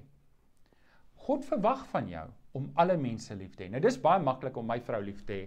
God 1.24 1.46
verwag 1.48 1.84
van 1.92 2.10
jou 2.10 2.26
om 2.58 2.66
alle 2.82 2.98
mense 3.00 3.36
lief 3.38 3.54
te 3.56 3.66
hê. 3.66 3.72
Nou 3.74 3.82
dis 3.84 4.00
baie 4.02 4.22
maklik 4.24 4.58
om 4.60 4.68
my 4.68 4.80
vrou 4.84 5.02
lief 5.06 5.22
te 5.28 5.38
hê 5.38 5.46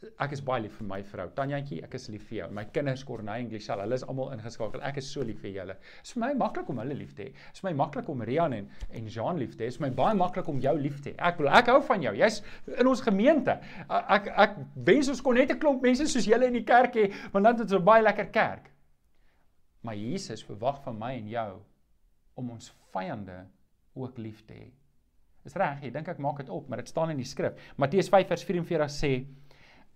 ek 0.00 0.32
is 0.32 0.40
baie 0.44 0.62
lief 0.64 0.78
vir 0.80 0.86
my 0.88 0.98
vrou. 1.04 1.26
Tanjantjie, 1.36 1.80
ek 1.84 1.94
is 1.98 2.06
lief 2.12 2.22
vir 2.30 2.36
jou. 2.38 2.46
My 2.56 2.64
kinders 2.72 3.02
Corneille 3.04 3.44
en 3.44 3.50
Glishal, 3.50 3.82
hulle 3.84 3.98
is 3.98 4.04
almal 4.08 4.30
ingeskakel. 4.32 4.80
Ek 4.86 5.00
is 5.02 5.10
so 5.12 5.24
lief 5.26 5.42
vir 5.44 5.52
julle. 5.58 5.76
Dit 5.76 6.08
is 6.08 6.14
vir 6.16 6.22
my 6.22 6.30
maklik 6.40 6.70
om 6.72 6.80
hulle 6.80 6.96
lief 6.96 7.12
te 7.16 7.26
hê. 7.26 7.34
Dit 7.34 7.58
is 7.58 7.64
vir 7.64 7.68
my 7.68 7.74
maklik 7.82 8.08
om 8.12 8.24
Rian 8.30 8.56
en 8.56 8.70
en 8.96 9.10
Jean 9.12 9.40
lief 9.40 9.56
te 9.58 9.66
hê. 9.66 9.68
Dit 9.68 9.74
is 9.74 9.80
vir 9.80 9.86
my 9.88 9.92
baie 9.98 10.16
maklik 10.16 10.48
om 10.48 10.62
jou 10.64 10.74
lief 10.80 11.02
te 11.04 11.12
hê. 11.12 11.16
Ek 11.30 11.42
wil 11.42 11.52
ek 11.60 11.68
hou 11.74 11.78
van 11.90 12.06
jou. 12.06 12.14
Jy's 12.16 12.40
in 12.78 12.90
ons 12.94 13.04
gemeente. 13.04 13.58
Ek 14.00 14.32
ek 14.46 14.58
wens 14.88 15.12
ons 15.12 15.20
kon 15.26 15.36
net 15.36 15.52
'n 15.52 15.60
klomp 15.60 15.84
mense 15.84 16.08
soos 16.08 16.28
julle 16.32 16.48
in 16.48 16.56
die 16.56 16.64
kerk 16.64 16.96
hê, 16.96 17.10
want 17.32 17.44
dan 17.44 17.54
het 17.54 17.60
ons 17.60 17.72
'n 17.80 17.84
baie 17.84 18.02
lekker 18.02 18.32
kerk. 18.32 18.70
Maar 19.82 19.96
Jesus 19.96 20.44
verwag 20.44 20.82
van 20.82 20.98
my 20.98 21.12
en 21.12 21.28
jou 21.28 21.60
om 22.36 22.50
ons 22.50 22.72
vyande 22.92 23.46
ook 23.94 24.18
lief 24.18 24.46
te 24.46 24.54
hê. 24.54 24.70
Is 25.44 25.54
reg, 25.56 25.82
jy 25.82 25.90
dink 25.90 26.08
ek 26.08 26.18
maak 26.18 26.36
dit 26.38 26.48
op, 26.48 26.68
maar 26.68 26.78
dit 26.78 26.88
staan 26.88 27.10
in 27.10 27.16
die 27.16 27.24
skrif. 27.24 27.52
Matteus 27.76 28.08
5 28.08 28.28
vers 28.28 28.44
44 28.44 28.90
sê 28.92 29.24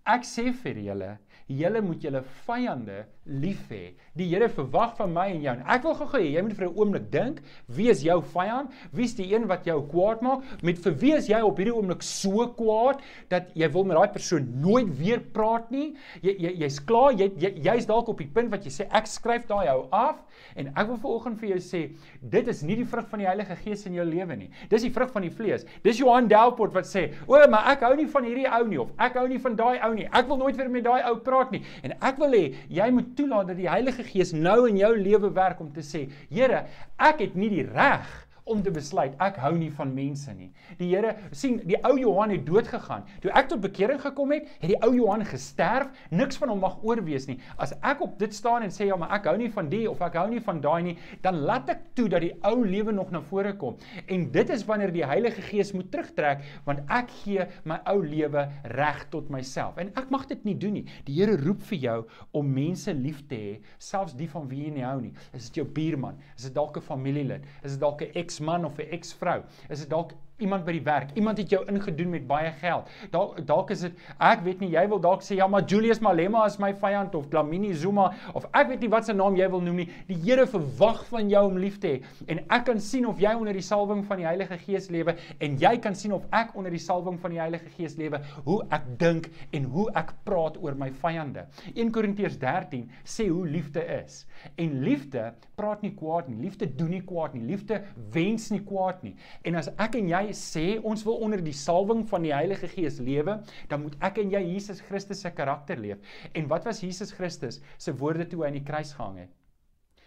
Ek 0.05 0.21
sê 0.21 0.51
vir 0.53 0.77
julle, 0.85 1.11
julle 1.49 1.81
moet 1.81 2.03
julle 2.05 2.21
vyande 2.45 2.97
lief 3.25 3.69
hê. 3.69 3.95
Die 4.15 4.27
Here 4.29 4.47
verwag 4.49 4.95
van 4.97 5.13
my 5.13 5.25
en 5.33 5.41
jou. 5.41 5.53
En 5.55 5.63
ek 5.75 5.85
wil 5.87 5.95
gou-gou 5.97 6.21
hê 6.21 6.31
jy 6.35 6.41
moet 6.45 6.57
vir 6.57 6.67
'n 6.67 6.77
oomblik 6.77 7.11
dink, 7.11 7.41
wie 7.67 7.89
is 7.89 8.01
jou 8.03 8.21
vyand? 8.21 8.71
Wie's 8.93 9.15
die 9.15 9.33
een 9.33 9.47
wat 9.47 9.65
jou 9.65 9.81
kwaad 9.87 10.21
maak? 10.21 10.43
Met 10.61 10.77
vir 10.77 10.93
wie 10.93 11.13
is 11.15 11.27
jy 11.27 11.41
op 11.41 11.57
hierdie 11.57 11.73
oomblik 11.73 12.03
so 12.03 12.47
kwaad 12.47 13.01
dat 13.29 13.49
jy 13.55 13.67
wil 13.71 13.83
met 13.83 13.97
daai 13.97 14.13
persoon 14.13 14.61
nooit 14.61 14.97
weer 14.99 15.19
praat 15.19 15.71
nie? 15.71 15.95
Jy 16.21 16.35
jy 16.39 16.51
jy's 16.61 16.79
klaar, 16.79 17.13
jy 17.13 17.31
jy's 17.37 17.63
jy 17.63 17.85
dalk 17.85 18.07
op 18.07 18.17
die 18.17 18.27
punt 18.27 18.51
wat 18.51 18.63
jy 18.63 18.71
sê 18.71 18.87
ek 18.91 19.07
skryf 19.07 19.47
daai 19.47 19.69
ou 19.73 19.87
af 19.91 20.21
en 20.55 20.67
ek 20.67 20.87
wil 20.87 20.97
vanoggend 20.97 21.39
vir 21.39 21.49
jou 21.49 21.59
sê, 21.59 21.81
dit 22.21 22.47
is 22.47 22.61
nie 22.63 22.75
die 22.75 22.85
vrug 22.85 23.07
van 23.09 23.19
die 23.19 23.27
Heilige 23.27 23.55
Gees 23.55 23.85
in 23.85 23.93
jou 23.93 24.05
lewe 24.05 24.35
nie. 24.35 24.49
Dis 24.69 24.83
die 24.83 24.91
vrug 24.91 25.11
van 25.11 25.21
die 25.21 25.31
vlees. 25.31 25.65
Dis 25.83 25.97
Johan 25.97 26.27
Delport 26.27 26.73
wat 26.73 26.85
sê, 26.85 27.13
"O, 27.27 27.47
maar 27.49 27.71
ek 27.71 27.81
hou 27.81 27.95
nie 27.95 28.07
van 28.07 28.23
hierdie 28.23 28.47
ou 28.47 28.67
nie 28.67 28.79
of 28.79 28.91
ek 28.99 29.15
hou 29.15 29.27
nie 29.27 29.39
van 29.39 29.55
daai 29.55 29.79
ou 29.83 29.93
nie. 29.93 30.07
Ek 30.11 30.27
wil 30.27 30.37
nooit 30.37 30.55
weer 30.55 30.69
met 30.69 30.83
daai 30.83 31.03
ou 31.09 31.15
praat 31.17 31.51
nie." 31.51 31.63
En 31.83 31.91
ek 32.01 32.17
wil 32.17 32.31
hê 32.31 32.55
jy 32.69 32.91
moet 32.91 33.14
toelaat 33.15 33.51
dat 33.51 33.59
die 33.59 33.69
Heilige 33.69 34.03
Gees 34.07 34.33
nou 34.35 34.65
in 34.69 34.77
jou 34.81 34.91
lewe 34.97 35.31
werk 35.35 35.59
om 35.63 35.71
te 35.73 35.83
sê, 35.85 36.05
Here, 36.29 36.65
ek 36.97 37.23
het 37.25 37.35
nie 37.39 37.49
die 37.53 37.65
reg 37.67 38.07
om 38.45 38.61
te 38.61 38.71
besluit 38.73 39.15
ek 39.23 39.39
hou 39.41 39.53
nie 39.57 39.71
van 39.73 39.91
mense 39.95 40.33
nie. 40.37 40.51
Die 40.77 40.91
Here 40.91 41.15
sien 41.33 41.57
die 41.65 41.77
ou 41.87 41.95
Johan 41.97 42.33
het 42.35 42.45
dood 42.45 42.67
gegaan. 42.69 43.05
Toe 43.23 43.31
ek 43.33 43.49
tot 43.49 43.63
bekering 43.63 44.01
gekom 44.01 44.35
het, 44.35 44.45
het 44.61 44.69
die 44.69 44.77
ou 44.85 44.91
Johan 44.93 45.25
gesterf. 45.25 45.89
Niks 46.13 46.37
van 46.41 46.51
hom 46.53 46.61
mag 46.61 46.77
oorwees 46.85 47.25
nie. 47.29 47.39
As 47.61 47.73
ek 47.81 48.03
op 48.05 48.19
dit 48.21 48.33
staan 48.35 48.65
en 48.67 48.73
sê 48.73 48.89
ja, 48.89 48.97
maar 49.01 49.15
ek 49.17 49.29
hou 49.31 49.35
nie 49.39 49.49
van 49.53 49.69
die 49.71 49.83
of 49.89 50.03
ek 50.05 50.19
hou 50.21 50.27
nie 50.29 50.43
van 50.45 50.61
daai 50.61 50.91
nie, 50.91 50.95
dan 51.25 51.41
laat 51.47 51.71
ek 51.73 51.81
toe 51.97 52.05
dat 52.11 52.21
die 52.21 52.33
ou 52.45 52.59
lewe 52.61 52.93
nog 52.93 53.09
na 53.15 53.23
vore 53.25 53.55
kom. 53.57 53.79
En 54.05 54.27
dit 54.35 54.53
is 54.53 54.65
wanneer 54.69 54.93
die 54.93 55.05
Heilige 55.05 55.41
Gees 55.49 55.73
moet 55.73 55.89
terugtrek 55.93 56.45
want 56.67 56.85
ek 56.93 57.09
gee 57.23 57.47
my 57.65 57.79
ou 57.89 57.97
lewe 58.05 58.45
reg 58.75 59.03
tot 59.13 59.31
myself. 59.33 59.79
En 59.81 59.89
ek 59.97 60.13
mag 60.13 60.27
dit 60.29 60.45
nie 60.45 60.57
doen 60.61 60.77
nie. 60.79 60.85
Die 61.09 61.17
Here 61.17 61.39
roep 61.41 61.65
vir 61.71 61.81
jou 61.81 61.97
om 62.37 62.53
mense 62.53 62.93
lief 62.93 63.23
te 63.29 63.39
hê, 63.39 63.53
selfs 63.81 64.13
die 64.17 64.29
van 64.29 64.45
wie 64.51 64.67
jy 64.67 64.75
nie 64.77 64.85
hou 64.85 64.99
nie. 65.01 65.13
Is 65.33 65.49
dit 65.49 65.63
jou 65.63 65.65
buurman? 65.65 66.19
Is 66.37 66.45
dit 66.49 66.53
dalk 66.53 66.77
'n 66.77 66.85
familielid? 66.85 67.43
Is 67.63 67.73
dit 67.73 67.81
dalk 67.81 68.01
'n 68.01 68.11
ex 68.13 68.34
eksman 68.35 68.65
of 68.65 68.79
'n 68.79 68.91
eksvrou? 68.91 69.43
Is 69.69 69.79
dit 69.79 69.89
dalk 69.89 70.13
iemand 70.37 70.65
by 70.67 70.73
die 70.75 70.83
werk? 70.83 71.13
Iemand 71.15 71.39
het 71.39 71.49
jou 71.53 71.61
ingedoen 71.71 72.09
met 72.11 72.25
baie 72.27 72.51
geld. 72.59 72.89
Dalk 73.13 73.39
dalk 73.47 73.71
is 73.71 73.85
dit 73.85 73.99
ek 74.19 74.43
weet 74.45 74.61
nie, 74.63 74.71
jy 74.73 74.83
wil 74.91 74.99
dalk 75.03 75.23
sê 75.23 75.37
ja, 75.39 75.47
maar 75.47 75.63
Julius 75.69 76.01
Malema 76.03 76.45
is 76.49 76.57
my 76.59 76.71
vyand 76.75 77.15
of 77.15 77.29
Dlamini 77.31 77.73
Zuma 77.77 78.09
of 78.35 78.47
ek 78.51 78.73
weet 78.73 78.83
nie 78.83 78.91
wat 78.91 79.07
se 79.07 79.15
naam 79.15 79.37
jy 79.39 79.47
wil 79.51 79.63
noem 79.63 79.83
nie. 79.83 79.87
Die 80.09 80.17
Here 80.25 80.47
verwag 80.49 81.03
van 81.11 81.29
jou 81.31 81.43
om 81.47 81.59
lief 81.61 81.77
te 81.83 81.93
hê. 81.93 82.01
En 82.31 82.41
ek 82.43 82.65
kan 82.67 82.81
sien 82.83 83.05
of 83.07 83.21
jy 83.21 83.31
onder 83.37 83.55
die 83.55 83.63
salwing 83.63 84.03
van 84.09 84.21
die 84.21 84.27
Heilige 84.27 84.57
Gees 84.65 84.89
lewe 84.93 85.15
en 85.43 85.57
jy 85.61 85.75
kan 85.83 85.95
sien 85.95 86.15
of 86.15 86.25
ek 86.35 86.55
onder 86.57 86.73
die 86.73 86.81
salwing 86.81 87.19
van 87.21 87.35
die 87.35 87.41
Heilige 87.41 87.71
Gees 87.77 87.95
lewe, 87.99 88.19
hoe 88.47 88.59
ek 88.75 88.87
dink 88.99 89.29
en 89.55 89.69
hoe 89.71 89.87
ek 89.95 90.15
praat 90.27 90.59
oor 90.61 90.75
my 90.79 90.89
vyande. 91.03 91.45
1 91.75 91.93
Korintiërs 91.95 92.39
13 92.41 92.89
sê 93.07 93.29
hoe 93.29 93.45
liefde 93.47 93.83
is. 94.01 94.23
En 94.61 94.81
liefde 94.83 95.29
praat 95.55 95.83
nie 95.85 95.93
kwaad 95.95 96.27
nie. 96.29 96.41
Liefde 96.43 96.67
doen 96.67 96.91
nie 96.95 97.03
kwaad 97.05 97.35
nie. 97.37 97.45
Liefde 97.53 97.81
wens 98.15 98.49
nie 98.51 98.61
kwaad 98.65 99.03
nie. 99.05 99.15
En 99.47 99.59
as 99.59 99.69
ek 99.81 99.99
en 99.99 100.09
jy 100.11 100.24
sê 100.33 100.79
ons 100.83 101.03
wil 101.05 101.21
onder 101.25 101.41
die 101.43 101.53
salwing 101.53 102.05
van 102.09 102.25
die 102.25 102.33
Heilige 102.33 102.67
Gees 102.71 102.99
lewe, 103.03 103.37
dan 103.69 103.83
moet 103.83 103.95
ek 104.03 104.21
en 104.23 104.31
jy 104.33 104.41
Jesus 104.53 104.81
Christus 104.81 105.21
se 105.21 105.31
karakter 105.35 105.77
leef. 105.77 106.01
En 106.33 106.47
wat 106.47 106.65
was 106.65 106.81
Jesus 106.81 107.11
Christus 107.13 107.61
se 107.77 107.93
woorde 107.93 108.27
toe 108.29 108.43
hy 108.43 108.51
aan 108.51 108.59
die 108.59 108.65
kruis 108.65 108.93
gehang 108.95 109.25
het? 109.25 109.33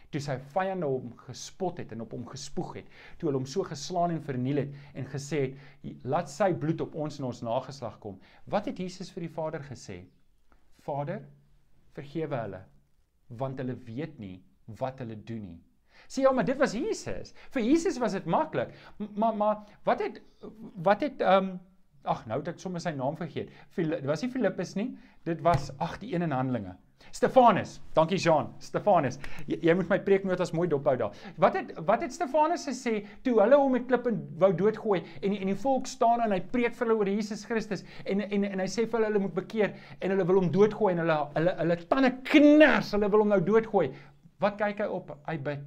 Toe 0.09 0.23
sy 0.25 0.39
vyande 0.55 0.89
hom 0.89 1.13
gespot 1.27 1.79
het 1.83 1.93
en 1.93 2.01
op 2.07 2.15
hom 2.17 2.25
gespoeg 2.31 2.79
het, 2.79 2.87
toe 3.19 3.29
hulle 3.29 3.43
hom 3.43 3.49
so 3.49 3.67
geslaan 3.69 4.15
en 4.15 4.23
verniel 4.25 4.63
het 4.63 4.77
en 4.95 5.07
gesê 5.13 5.41
het, 5.43 5.59
"Laat 6.05 6.31
sy 6.33 6.53
bloed 6.55 6.81
op 6.81 6.95
ons 6.95 7.19
en 7.19 7.27
ons 7.27 7.43
nageslag 7.43 7.99
kom." 8.01 8.19
Wat 8.47 8.67
het 8.67 8.79
Jesus 8.79 9.11
vir 9.11 9.29
die 9.29 9.35
Vader 9.35 9.61
gesê? 9.61 10.07
Vader, 10.79 11.29
vergewe 11.93 12.37
hulle, 12.37 12.65
want 13.29 13.59
hulle 13.59 13.75
weet 13.75 14.19
nie 14.19 14.43
wat 14.67 14.99
hulle 14.99 15.17
doen 15.17 15.47
nie. 15.47 15.68
Sê 16.09 16.25
ja, 16.25 16.33
maar 16.33 16.45
dit 16.49 16.57
was 16.57 16.73
Jesus. 16.73 17.35
Vir 17.53 17.63
Jesus 17.63 17.99
was 18.01 18.17
dit 18.17 18.25
maklik. 18.25 18.75
Maar 19.15 19.37
maar 19.37 19.57
wat 19.85 20.01
het 20.01 20.23
wat 20.75 21.01
het 21.05 21.21
ehm 21.21 21.45
um, 21.45 21.57
ag 22.09 22.27
nou 22.27 22.39
het 22.41 22.49
ek 22.49 22.61
sommer 22.63 22.81
sy 22.81 22.95
naam 22.97 23.17
vergeet. 23.17 23.51
Dit 23.77 24.05
was 24.09 24.23
nie 24.25 24.31
Filippus 24.33 24.75
nie. 24.79 24.91
Dit 25.29 25.43
was 25.45 25.71
ag 25.79 25.99
die 26.01 26.15
een 26.15 26.25
in 26.25 26.33
Handelinge. 26.33 26.77
Stefanus. 27.13 27.81
Dankie 27.95 28.19
Jean. 28.19 28.49
Stefanus. 28.59 29.19
Jy, 29.47 29.59
jy 29.63 29.75
moet 29.79 29.91
my 29.93 29.99
preeknotas 30.05 30.53
mooi 30.57 30.67
dophou 30.71 30.97
daar. 31.01 31.15
Wat 31.41 31.57
het 31.57 31.73
wat 31.87 32.03
het 32.05 32.13
Stefanus 32.13 32.67
gesê 32.69 33.03
toe 33.27 33.39
hulle 33.41 33.61
hom 33.61 33.77
met 33.77 33.87
klippe 33.89 34.13
wou 34.41 34.53
doodgooi 34.57 35.03
en 35.23 35.37
en 35.37 35.53
die 35.53 35.59
volk 35.63 35.89
staan 35.91 36.25
en 36.25 36.35
hy 36.35 36.41
preek 36.53 36.77
vir 36.79 36.89
hulle 36.89 36.99
oor 37.01 37.13
Jesus 37.13 37.45
Christus 37.49 37.85
en 38.05 38.25
en 38.25 38.45
en 38.51 38.65
hy 38.65 38.69
sê 38.69 38.85
vir 38.87 38.99
hulle 38.99 39.13
hulle 39.13 39.25
moet 39.27 39.37
bekeer 39.41 39.75
en 40.01 40.15
hulle 40.15 40.29
wil 40.31 40.43
hom 40.43 40.53
doodgooi 40.55 40.95
en 40.95 41.05
hulle 41.05 41.19
hulle 41.37 41.57
hulle 41.63 41.81
tande 41.93 42.13
kners, 42.33 42.95
hulle 42.97 43.13
wil 43.13 43.27
hom 43.27 43.37
nou 43.37 43.43
doodgooi. 43.53 43.91
Wat 44.43 44.59
kyk 44.61 44.85
hy 44.85 44.93
op? 45.01 45.17
Hy 45.27 45.39
bid. 45.51 45.67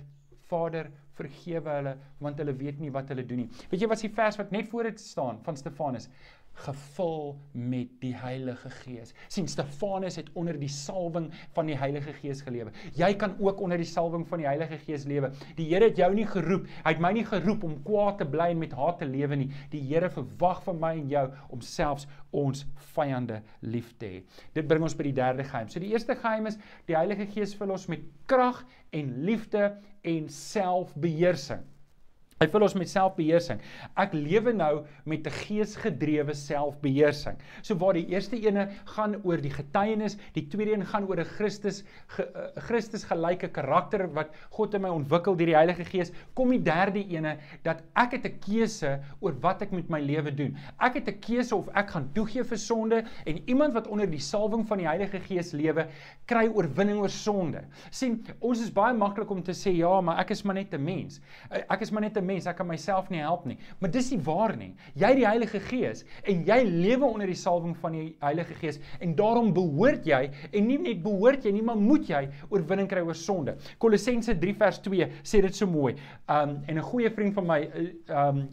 Vader, 0.52 0.92
vergewe 1.18 1.76
hulle 1.78 1.96
want 2.24 2.40
hulle 2.42 2.56
weet 2.60 2.80
nie 2.82 2.92
wat 2.94 3.12
hulle 3.14 3.26
doen 3.28 3.44
nie. 3.44 3.50
Weet 3.72 3.84
jy 3.84 3.90
wat 3.92 4.02
is 4.02 4.06
die 4.08 4.16
vers 4.20 4.40
wat 4.42 4.54
net 4.56 4.70
voor 4.72 4.90
dit 4.90 5.02
staan 5.02 5.42
van 5.48 5.60
Stefanus? 5.60 6.10
Gevul 6.54 7.36
met 7.52 7.90
die 8.02 8.14
Heilige 8.16 8.70
Gees. 8.70 9.14
sien 9.28 9.48
Stefanus 9.48 10.16
het 10.16 10.30
onder 10.38 10.60
die 10.60 10.70
salwing 10.70 11.32
van 11.56 11.66
die 11.66 11.78
Heilige 11.78 12.14
Gees 12.14 12.42
gelewe. 12.46 12.72
Jy 12.98 13.14
kan 13.16 13.36
ook 13.40 13.62
onder 13.62 13.78
die 13.78 13.88
salwing 13.88 14.28
van 14.28 14.44
die 14.44 14.48
Heilige 14.48 14.78
Gees 14.86 15.06
lewe. 15.10 15.32
Die 15.58 15.68
Here 15.72 15.90
het 15.90 15.98
jou 15.98 16.12
nie 16.14 16.28
geroep. 16.28 16.68
Hy 16.84 16.94
het 16.94 17.02
my 17.02 17.14
nie 17.16 17.26
geroep 17.26 17.64
om 17.64 17.80
kwaad 17.84 18.20
te 18.22 18.28
bly 18.30 18.52
en 18.54 18.62
met 18.62 18.76
haat 18.78 19.00
te 19.02 19.10
lewe 19.10 19.36
nie. 19.36 19.50
Die 19.74 19.82
Here 19.90 20.10
verwag 20.14 20.64
van 20.68 20.80
my 20.82 20.94
en 21.00 21.10
jou 21.10 21.26
om 21.50 21.62
selfs 21.66 22.08
ons 22.32 22.66
vyande 22.94 23.42
lief 23.62 23.96
te 24.00 24.06
hê. 24.06 24.22
Dit 24.56 24.68
bring 24.70 24.84
ons 24.86 24.96
by 24.98 25.10
die 25.10 25.18
derde 25.18 25.48
geheim. 25.48 25.70
So 25.72 25.82
die 25.84 25.92
eerste 25.96 26.16
geheim 26.20 26.48
is 26.52 26.60
die 26.90 26.98
Heilige 26.98 27.28
Gees 27.32 27.56
vul 27.58 27.74
ons 27.74 27.90
met 27.92 28.06
krag 28.30 28.64
en 28.96 29.14
liefde 29.26 29.72
en 30.08 30.30
selfbeheersing. 30.30 31.66
Hy 32.42 32.48
vul 32.50 32.64
ons 32.66 32.74
met 32.74 32.90
selfbeheersing. 32.90 33.60
Ek 34.02 34.16
lewe 34.18 34.50
nou 34.56 34.82
met 35.06 35.28
'n 35.28 35.34
geesgedrewe 35.46 36.34
selfbeheersing. 36.34 37.38
So 37.62 37.76
waar 37.76 37.94
die 37.94 38.08
eerste 38.10 38.36
ene 38.36 38.68
gaan 38.96 39.16
oor 39.24 39.38
die 39.38 39.52
getuienis, 39.54 40.18
die 40.34 40.48
tweede 40.48 40.74
een 40.74 40.86
gaan 40.86 41.06
oor 41.06 41.20
'n 41.20 41.26
Christus 41.38 41.84
ge, 42.08 42.26
uh, 42.26 42.48
Christus 42.56 43.04
gelyke 43.04 43.48
karakter 43.48 44.08
wat 44.14 44.34
God 44.50 44.74
in 44.74 44.82
my 44.82 44.90
ontwikkel 44.90 45.36
deur 45.36 45.46
die 45.46 45.56
Heilige 45.56 45.86
Gees, 45.86 46.12
kom 46.34 46.50
die 46.50 46.64
derde 46.64 47.06
ene 47.06 47.38
dat 47.62 47.84
ek 47.96 48.12
het 48.12 48.26
'n 48.26 48.40
keuse 48.40 49.00
oor 49.20 49.34
wat 49.40 49.62
ek 49.62 49.72
met 49.72 49.88
my 49.90 50.00
lewe 50.00 50.32
doen. 50.34 50.58
Ek 50.80 50.96
het 50.96 51.10
'n 51.10 51.20
keuse 51.20 51.56
of 51.56 51.70
ek 51.76 51.92
gaan 51.92 52.10
toegee 52.14 52.44
vir 52.44 52.58
sonde 52.58 53.04
en 53.26 53.38
iemand 53.46 53.74
wat 53.74 53.88
onder 53.88 54.10
die 54.10 54.20
salwing 54.20 54.66
van 54.68 54.78
die 54.80 54.88
Heilige 54.88 55.20
Gees 55.20 55.52
lewe, 55.52 55.88
kry 56.26 56.48
oorwinning 56.48 56.98
oor 56.98 57.10
sonde. 57.10 57.62
sien, 57.92 58.26
ons 58.40 58.62
is 58.62 58.72
baie 58.72 58.94
maklik 58.94 59.30
om 59.30 59.44
te 59.44 59.52
sê 59.52 59.76
ja, 59.76 60.02
maar 60.02 60.18
ek 60.18 60.32
is 60.32 60.44
maar 60.44 60.56
net 60.56 60.74
'n 60.74 60.84
mens. 60.84 61.22
Eh, 61.52 61.62
ek 61.70 61.82
is 61.82 61.92
maar 61.92 62.02
net 62.02 62.18
'n 62.18 62.31
mens, 62.32 62.48
ek 62.50 62.58
kan 62.62 62.70
myself 62.70 63.12
nie 63.14 63.22
help 63.24 63.46
nie. 63.50 63.58
Maar 63.80 63.92
dis 63.94 64.12
nie 64.14 64.22
waar 64.26 64.56
nie. 64.58 64.72
Jy 64.96 65.12
het 65.12 65.20
die 65.20 65.28
Heilige 65.28 65.62
Gees 65.68 66.06
en 66.24 66.46
jy 66.48 66.60
lewe 66.68 67.10
onder 67.10 67.30
die 67.30 67.38
salwing 67.38 67.76
van 67.84 67.98
die 67.98 68.08
Heilige 68.24 68.58
Gees 68.62 68.80
en 69.04 69.16
daarom 69.20 69.52
behoort 69.56 70.08
jy 70.08 70.24
en 70.52 70.68
nie 70.68 70.80
net 70.82 71.04
behoort 71.04 71.46
jy 71.46 71.56
nie, 71.56 71.66
maar 71.66 71.80
moet 71.80 72.10
jy 72.10 72.24
oorwinning 72.50 72.90
kry 72.92 73.04
oor 73.06 73.18
sonde. 73.18 73.58
Kolossense 73.82 74.38
3 74.40 74.58
vers 74.64 74.82
2 74.88 75.12
sê 75.22 75.44
dit 75.46 75.56
so 75.56 75.70
mooi. 75.70 75.96
Um 76.28 76.60
en 76.68 76.78
'n 76.78 76.90
goeie 76.92 77.10
vriend 77.10 77.34
van 77.34 77.48
my 77.48 77.62
um 78.10 78.44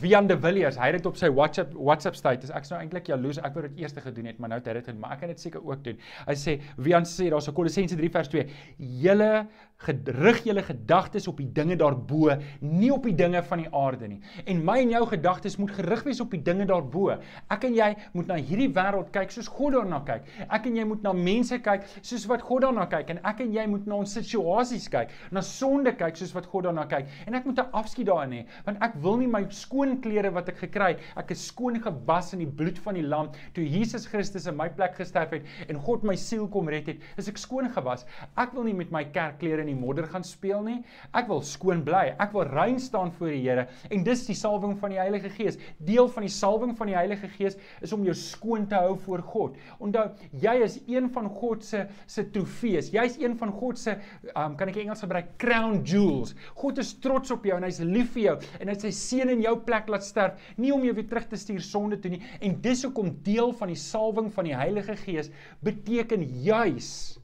Vian 0.00 0.26
de 0.26 0.36
Villiers, 0.36 0.76
hy 0.76 0.90
het 0.90 0.98
dit 0.98 1.06
op 1.08 1.16
sy 1.16 1.28
WhatsApp 1.32 1.72
WhatsApp 1.74 2.16
status. 2.18 2.50
Ek 2.54 2.66
is 2.66 2.72
nou 2.72 2.80
eintlik 2.82 3.08
jaloes. 3.08 3.38
Ek 3.38 3.54
wou 3.56 3.62
dit 3.64 3.78
eers 3.80 3.94
gedoen 4.04 4.28
het, 4.28 4.40
maar 4.42 4.52
nou 4.52 4.58
het 4.60 4.68
hy 4.68 4.74
dit 4.76 4.88
gedoen, 4.90 5.00
maar 5.00 5.14
ek 5.14 5.22
kan 5.22 5.32
dit 5.32 5.40
seker 5.40 5.62
ook 5.64 5.84
doen. 5.86 6.00
Hy 6.26 6.36
sê 6.36 6.56
Vian 6.76 7.06
sê 7.08 7.30
daar's 7.32 7.48
'n 7.48 7.54
Kolossense 7.56 7.96
3 7.96 8.10
vers 8.10 8.28
2. 8.28 8.46
Julle 8.78 9.46
gerig 9.84 10.42
julle 10.46 10.62
gedagtes 10.64 11.26
op 11.28 11.40
die 11.40 11.48
dinge 11.52 11.76
daarbo, 11.76 12.32
nie 12.60 12.90
op 12.92 13.04
die 13.04 13.14
dinge 13.14 13.42
van 13.44 13.62
die 13.62 13.68
aarde 13.76 14.08
nie. 14.08 14.20
En 14.48 14.62
my 14.64 14.78
en 14.82 14.94
jou 14.94 15.02
gedagtes 15.10 15.58
moet 15.60 15.74
gerig 15.76 16.04
wees 16.06 16.20
op 16.24 16.32
die 16.32 16.40
dinge 16.42 16.66
daarbo. 16.68 17.16
Ek 17.52 17.66
en 17.68 17.76
jy 17.76 17.90
moet 18.16 18.30
na 18.30 18.38
hierdie 18.40 18.70
wêreld 18.72 19.12
kyk 19.14 19.34
soos 19.34 19.50
God 19.52 19.76
daarna 19.76 20.00
kyk. 20.06 20.24
Ek 20.48 20.68
en 20.70 20.78
jy 20.80 20.86
moet 20.88 21.04
na 21.04 21.12
mense 21.16 21.58
kyk 21.62 21.84
soos 22.00 22.24
wat 22.30 22.44
God 22.46 22.64
daarna 22.66 22.86
kyk 22.90 23.12
en 23.14 23.20
ek 23.28 23.42
en 23.44 23.52
jy 23.52 23.66
moet 23.70 23.86
na 23.86 24.00
ons 24.00 24.16
situasies 24.16 24.88
kyk, 24.92 25.12
na 25.34 25.42
sonde 25.44 25.92
kyk 25.98 26.16
soos 26.18 26.32
wat 26.36 26.48
God 26.50 26.68
daarna 26.70 26.86
kyk. 26.90 27.10
En 27.26 27.34
ek 27.34 27.44
moet 27.46 27.58
'n 27.60 27.70
afskeid 27.72 28.06
daarin 28.06 28.32
hê, 28.32 28.42
want 28.64 28.82
ek 28.82 28.94
wil 29.02 29.16
nie 29.16 29.26
my 29.26 29.44
skoon 29.50 30.00
klere 30.00 30.32
wat 30.32 30.48
ek 30.48 30.58
gekry 30.64 30.94
het, 30.94 31.00
ek 31.16 31.30
is 31.30 31.46
skoon 31.46 31.80
gewas 31.80 32.32
in 32.32 32.40
die 32.40 32.46
bloed 32.58 32.78
van 32.78 32.94
die 32.94 33.02
lam 33.02 33.30
toe 33.54 33.64
Jesus 33.64 34.06
Christus 34.06 34.46
in 34.46 34.56
my 34.56 34.68
plek 34.68 34.96
gesterf 34.96 35.30
het 35.30 35.44
en 35.68 35.76
God 35.76 36.02
my 36.02 36.16
siel 36.16 36.48
kom 36.48 36.68
red 36.68 36.86
het, 36.86 36.98
is 37.18 37.28
ek 37.28 37.38
skoon 37.38 37.68
gewas. 37.70 38.06
Ek 38.36 38.52
wil 38.54 38.64
nie 38.64 38.74
met 38.74 38.90
my 38.90 39.04
kerkklere 39.04 39.65
in 39.66 39.72
die 39.74 39.78
modder 39.78 40.06
gaan 40.10 40.24
speel 40.26 40.62
nie. 40.66 40.78
Ek 41.16 41.28
wil 41.30 41.42
skoon 41.46 41.82
bly. 41.86 42.14
Ek 42.22 42.32
wil 42.36 42.46
rein 42.50 42.78
staan 42.82 43.12
voor 43.18 43.32
die 43.34 43.42
Here. 43.42 43.66
En 43.90 44.04
dis 44.06 44.24
die 44.28 44.36
salwing 44.38 44.76
van 44.80 44.94
die 44.94 45.00
Heilige 45.00 45.30
Gees. 45.34 45.58
Deel 45.86 46.08
van 46.12 46.26
die 46.26 46.32
salwing 46.32 46.74
van 46.78 46.90
die 46.90 46.96
Heilige 46.96 47.28
Gees 47.36 47.58
is 47.84 47.94
om 47.94 48.04
jou 48.06 48.14
skoon 48.16 48.66
te 48.70 48.78
hou 48.78 48.94
voor 49.06 49.24
God. 49.26 49.58
Onthou, 49.82 50.06
jy 50.42 50.56
is 50.64 50.78
een 50.86 51.10
van 51.14 51.28
God 51.40 51.64
se 51.66 51.84
se 52.06 52.24
trofees. 52.32 52.90
Jy's 52.94 53.18
een 53.20 53.36
van 53.38 53.52
God 53.54 53.80
se 53.80 53.96
um, 54.32 54.56
kan 54.58 54.70
ek 54.70 54.80
Engels 54.82 55.04
gebruik 55.04 55.34
crown 55.42 55.80
jewels. 55.86 56.34
God 56.58 56.80
is 56.82 56.94
trots 57.02 57.34
op 57.34 57.46
jou 57.46 57.58
en 57.58 57.66
hy's 57.66 57.82
lief 57.84 58.12
vir 58.14 58.24
jou 58.26 58.36
en 58.60 58.68
hy 58.68 58.74
het 58.74 58.86
sy 58.86 58.92
seun 58.94 59.32
in 59.34 59.44
jou 59.44 59.54
plek 59.66 59.90
laat 59.92 60.06
sterf, 60.06 60.40
nie 60.60 60.72
om 60.74 60.84
jou 60.86 60.94
weer 60.96 61.08
terug 61.10 61.28
te 61.30 61.40
stuur 61.40 61.62
sonde 61.64 62.00
toe 62.00 62.12
nie. 62.12 62.22
En 62.40 62.56
dis 62.64 62.84
hoekom 62.86 63.12
deel 63.26 63.52
van 63.58 63.72
die 63.72 63.80
salwing 63.80 64.30
van 64.34 64.48
die 64.48 64.56
Heilige 64.56 64.96
Gees 65.04 65.32
beteken 65.64 66.24
juis 66.44 67.18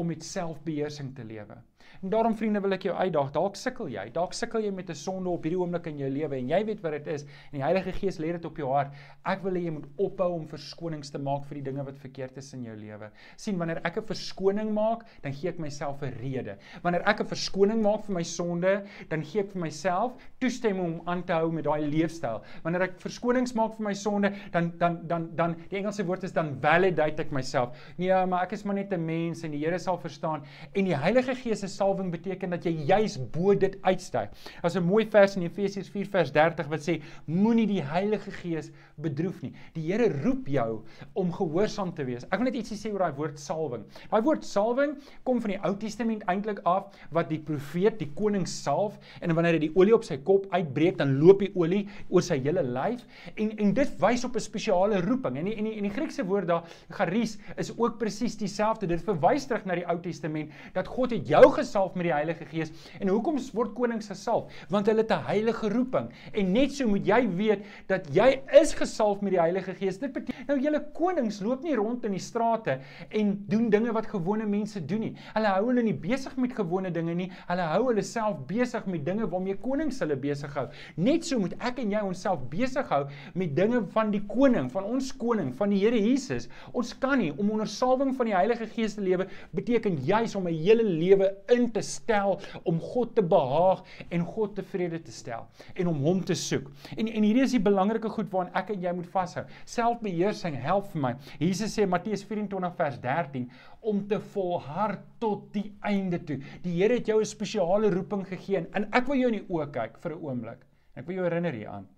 om 0.00 0.08
met 0.08 0.24
selfbeheersing 0.24 1.12
te 1.14 1.24
lewe. 1.24 1.60
En 2.02 2.10
daarom 2.10 2.36
vriende 2.36 2.60
wil 2.60 2.72
ek 2.72 2.82
jou 2.82 2.94
uitdaag. 2.96 3.32
Dalk 3.32 3.56
sukkel 3.56 3.88
jy. 3.92 4.10
Dalk 4.14 4.32
sukkel 4.32 4.64
jy 4.64 4.70
met 4.70 4.90
'n 4.90 4.94
sonde 4.94 5.28
op 5.28 5.42
hierdie 5.44 5.60
oomblik 5.60 5.86
in 5.86 5.98
jou 5.98 6.10
lewe 6.10 6.36
en 6.36 6.48
jy 6.48 6.64
weet 6.64 6.80
wat 6.80 6.92
dit 6.92 7.06
is 7.06 7.22
en 7.24 7.58
die 7.58 7.62
Heilige 7.62 7.92
Gees 7.92 8.18
lê 8.18 8.32
dit 8.32 8.44
op 8.44 8.56
jou 8.56 8.68
hart. 8.72 8.92
Ek 9.24 9.42
wil 9.42 9.52
hê 9.52 9.64
jy 9.64 9.70
moet 9.70 9.86
ophou 9.96 10.32
om 10.32 10.46
verskonings 10.46 11.10
te 11.10 11.18
maak 11.18 11.44
vir 11.44 11.54
die 11.60 11.64
dinge 11.70 11.84
wat 11.84 11.98
verkeerd 11.98 12.36
is 12.36 12.52
in 12.54 12.64
jou 12.64 12.76
lewe. 12.76 13.10
sien 13.36 13.58
wanneer 13.58 13.80
ek 13.84 13.98
'n 13.98 14.06
verskoning 14.06 14.72
maak, 14.72 15.04
dan 15.22 15.32
gee 15.32 15.48
ek 15.48 15.58
myself 15.58 16.02
'n 16.02 16.12
rede. 16.20 16.56
Wanneer 16.82 17.02
ek 17.06 17.20
'n 17.20 17.26
verskoning 17.26 17.82
maak 17.82 18.04
vir 18.04 18.14
my 18.14 18.22
sonde, 18.22 18.84
dan 19.08 19.22
gee 19.22 19.40
ek 19.40 19.50
vir 19.50 19.60
myself 19.60 20.12
toestemming 20.40 21.00
om 21.00 21.08
aan 21.08 21.22
te 21.24 21.32
hou 21.32 21.52
met 21.52 21.64
daai 21.64 21.86
leefstyl. 21.86 22.42
Wanneer 22.62 22.82
ek 22.82 23.00
verskonings 23.00 23.54
maak 23.54 23.76
vir 23.76 23.84
my 23.84 23.94
sonde, 23.94 24.32
dan 24.52 24.72
dan 24.78 25.06
dan 25.06 25.30
dan 25.36 25.56
die 25.68 25.78
Engelse 25.78 26.04
woord 26.04 26.24
is 26.24 26.32
dan 26.32 26.58
validate 26.60 27.20
ek 27.20 27.30
myself. 27.30 27.76
Nee, 27.98 28.26
maar 28.26 28.42
ek 28.42 28.52
is 28.52 28.64
maar 28.64 28.74
net 28.74 28.92
'n 28.92 29.04
mens 29.04 29.44
en 29.44 29.50
die 29.50 29.60
Here 29.60 29.78
sal 29.78 29.98
verstaan 29.98 30.42
en 30.74 30.84
die 30.84 30.96
Heilige 30.96 31.34
Gees 31.34 31.60
se 31.60 31.68
salwing 31.80 32.12
beteken 32.12 32.52
dat 32.54 32.66
jy 32.66 32.74
juis 32.90 33.16
bo 33.32 33.54
dit 33.56 33.76
uitstyg. 33.86 34.30
Daar's 34.62 34.76
'n 34.76 34.84
mooi 34.84 35.06
vers 35.06 35.36
in 35.36 35.42
Efesiërs 35.48 35.88
4 35.88 36.08
vers 36.12 36.32
30 36.32 36.68
wat 36.68 36.80
sê 36.84 37.00
moenie 37.26 37.66
die 37.66 37.82
Heilige 37.82 38.30
Gees 38.30 38.70
bedroef 39.00 39.42
nie. 39.42 39.52
Die 39.74 39.86
Here 39.90 40.08
roep 40.22 40.46
jou 40.46 40.82
om 41.14 41.32
gehoorsaam 41.32 41.94
te 41.94 42.04
wees. 42.04 42.24
Ek 42.30 42.38
wil 42.38 42.50
net 42.50 42.54
ietsie 42.54 42.76
sê 42.76 42.92
oor 42.92 42.98
daai 43.06 43.16
woord 43.16 43.38
salwing. 43.38 43.84
Daai 44.10 44.22
woord 44.22 44.44
salwing 44.44 44.96
kom 45.24 45.40
van 45.40 45.50
die 45.50 45.60
Ou 45.64 45.74
Testament 45.76 46.22
eintlik 46.28 46.60
af 46.64 46.92
wat 47.10 47.28
die 47.28 47.38
profeet, 47.38 47.98
die 47.98 48.10
koning 48.14 48.46
salf 48.46 48.98
en 49.20 49.34
wanneer 49.34 49.56
hy 49.58 49.58
die 49.66 49.72
olie 49.74 49.94
op 49.94 50.04
sy 50.04 50.18
kop 50.18 50.46
uitbreek, 50.50 50.98
dan 50.98 51.18
loop 51.18 51.40
die 51.40 51.52
olie 51.54 51.88
oor 52.08 52.22
sy 52.22 52.38
hele 52.40 52.62
lyf 52.62 53.06
en 53.36 53.56
en 53.58 53.74
dit 53.74 53.96
wys 54.00 54.24
op 54.24 54.36
'n 54.36 54.40
spesiale 54.40 55.00
roeping. 55.00 55.36
En 55.38 55.44
die, 55.44 55.56
en 55.56 55.64
die, 55.64 55.76
en 55.76 55.82
die 55.82 55.90
Griekse 55.90 56.24
woord 56.24 56.48
daar 56.48 56.64
charis 56.90 57.38
is 57.56 57.72
ook 57.76 57.98
presies 57.98 58.36
dieselfde. 58.36 58.86
Dit 58.86 59.02
verwys 59.02 59.46
terug 59.46 59.64
na 59.64 59.74
die 59.74 59.86
Ou 59.86 59.98
Testament 60.00 60.50
dat 60.74 60.88
God 60.88 61.10
het 61.10 61.28
jou 61.28 61.44
gesalf 61.60 61.94
met 61.98 62.08
die 62.08 62.14
Heilige 62.14 62.46
Gees. 62.48 62.72
En 63.00 63.10
hoekom 63.12 63.38
word 63.56 63.74
konings 63.76 64.10
gesalf? 64.10 64.50
Want 64.72 64.88
hulle 64.90 65.04
het 65.04 65.12
'n 65.12 65.26
heilige 65.26 65.68
roeping. 65.68 66.10
En 66.32 66.52
net 66.52 66.72
so 66.72 66.88
moet 66.88 67.06
jy 67.06 67.20
weet 67.36 67.64
dat 67.86 68.08
jy 68.14 68.42
is 68.60 68.74
gesalf 68.74 69.20
met 69.20 69.32
die 69.32 69.40
Heilige 69.40 69.74
Gees. 69.74 69.98
Dit 69.98 70.12
beteken 70.12 70.46
nou 70.48 70.58
julle 70.60 70.80
konings 70.94 71.40
loop 71.40 71.62
nie 71.62 71.74
rond 71.74 72.04
in 72.04 72.12
die 72.12 72.22
strate 72.22 72.78
en 73.08 73.44
doen 73.48 73.70
dinge 73.70 73.92
wat 73.92 74.06
gewone 74.06 74.46
mense 74.46 74.80
doen 74.84 75.00
nie. 75.00 75.14
Hulle 75.34 75.46
hou 75.46 75.66
hulle 75.66 75.82
nie 75.82 75.94
besig 75.94 76.36
met 76.36 76.52
gewone 76.52 76.90
dinge 76.90 77.14
nie. 77.14 77.30
Hulle 77.48 77.62
hou 77.62 77.86
hulle 77.88 78.02
self 78.02 78.46
besig 78.46 78.86
met 78.86 79.04
dinge 79.04 79.28
waarmee 79.28 79.56
konings 79.56 80.00
hulle 80.00 80.16
besig 80.16 80.54
hou. 80.54 80.68
Net 80.96 81.24
so 81.24 81.38
moet 81.38 81.54
ek 81.60 81.78
en 81.78 81.90
jy 81.90 82.00
onsself 82.00 82.40
besig 82.50 82.88
hou 82.88 83.06
met 83.34 83.54
dinge 83.56 83.82
van 83.94 84.10
die 84.10 84.22
koning, 84.26 84.70
van 84.70 84.84
ons 84.84 85.12
koning, 85.16 85.54
van 85.56 85.70
die 85.70 85.80
Here 85.80 85.96
Jesus. 85.96 86.48
Ons 86.72 86.92
kan 86.98 87.18
nie 87.18 87.30
om 87.36 87.50
onder 87.50 87.68
salwing 87.70 88.14
van 88.16 88.26
die 88.26 88.36
Heilige 88.36 88.66
Gees 88.66 88.94
te 88.94 89.04
lewe 89.04 89.26
beteken 89.56 89.98
juis 90.04 90.34
om 90.36 90.46
'n 90.48 90.54
hele 90.54 90.84
lewe 90.84 91.30
in 91.54 91.68
te 91.74 91.82
stel 91.86 92.38
om 92.64 92.80
God 92.80 93.14
te 93.16 93.22
behaag 93.22 93.82
en 94.08 94.24
God 94.24 94.54
tevrede 94.58 95.00
te 95.04 95.14
stel 95.14 95.46
en 95.74 95.90
om 95.92 96.00
hom 96.04 96.22
te 96.24 96.34
soek. 96.38 96.70
En 96.96 97.06
en 97.06 97.26
hierdie 97.26 97.44
is 97.46 97.54
die 97.56 97.62
belangrike 97.62 98.10
goed 98.12 98.30
waaraan 98.32 98.54
ek 98.62 98.74
en 98.74 98.86
jy 98.86 98.94
moet 98.96 99.10
vashou. 99.12 99.44
Selfbeheersing 99.68 100.58
help 100.60 100.90
vir 100.92 101.04
my. 101.06 101.14
Jesus 101.42 101.76
sê 101.76 101.86
Matteus 101.86 102.24
24 102.28 102.74
vers 102.80 103.00
13 103.04 103.48
om 103.80 104.02
te 104.08 104.20
volhard 104.34 105.06
tot 105.22 105.48
die 105.54 105.70
einde 105.86 106.20
toe. 106.24 106.40
Die 106.64 106.76
Here 106.80 106.98
het 106.98 107.08
jou 107.08 107.20
'n 107.20 107.26
spesiale 107.26 107.90
roeping 107.90 108.26
gegee 108.26 108.66
en 108.72 108.88
ek 108.92 109.06
wil 109.06 109.16
jou 109.16 109.32
in 109.32 109.40
die 109.40 109.48
oë 109.48 109.70
kyk 109.72 109.98
vir 109.98 110.12
'n 110.12 110.22
oomblik. 110.22 110.66
Ek 110.96 111.06
wil 111.06 111.16
jou 111.16 111.24
herinner 111.24 111.52
hieraan. 111.52 111.88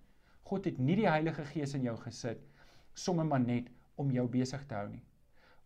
God 0.43 0.65
het 0.65 0.79
nie 0.79 0.95
die 0.95 1.09
Heilige 1.09 1.45
Gees 1.45 1.73
in 1.73 1.83
jou 1.83 1.95
gesit 1.97 2.39
sommer 2.93 3.25
maar 3.25 3.39
net 3.39 3.69
om 3.95 4.11
jou 4.11 4.27
besig 4.29 4.65
te 4.67 4.77
hou 4.77 4.87
nie. 4.89 5.01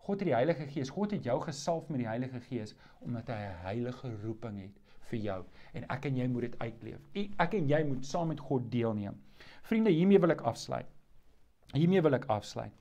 God 0.08 0.22
het 0.24 0.30
die 0.30 0.36
Heilige 0.36 0.68
Gees, 0.72 0.90
God 0.96 1.12
het 1.12 1.26
jou 1.28 1.38
gesalf 1.44 1.90
met 1.92 2.00
die 2.00 2.08
Heilige 2.08 2.40
Gees 2.48 2.76
omdat 3.04 3.28
hy 3.28 3.40
'n 3.48 3.64
heilige 3.66 4.12
roeping 4.24 4.60
het 4.62 4.78
vir 5.10 5.20
jou 5.20 5.40
en 5.74 5.86
ek 5.90 6.06
en 6.06 6.18
jy 6.18 6.28
moet 6.28 6.42
dit 6.48 6.60
uitleef. 6.60 7.02
Ek 7.40 7.54
en 7.54 7.68
jy 7.68 7.84
moet 7.84 8.06
saam 8.06 8.28
met 8.28 8.40
God 8.40 8.72
deelneem. 8.72 9.18
Vriende, 9.64 9.92
hiermee 9.92 10.20
wil 10.20 10.32
ek 10.32 10.42
afsluit. 10.42 10.88
Hiermee 11.74 12.02
wil 12.02 12.14
ek 12.14 12.26
afsluit. 12.26 12.72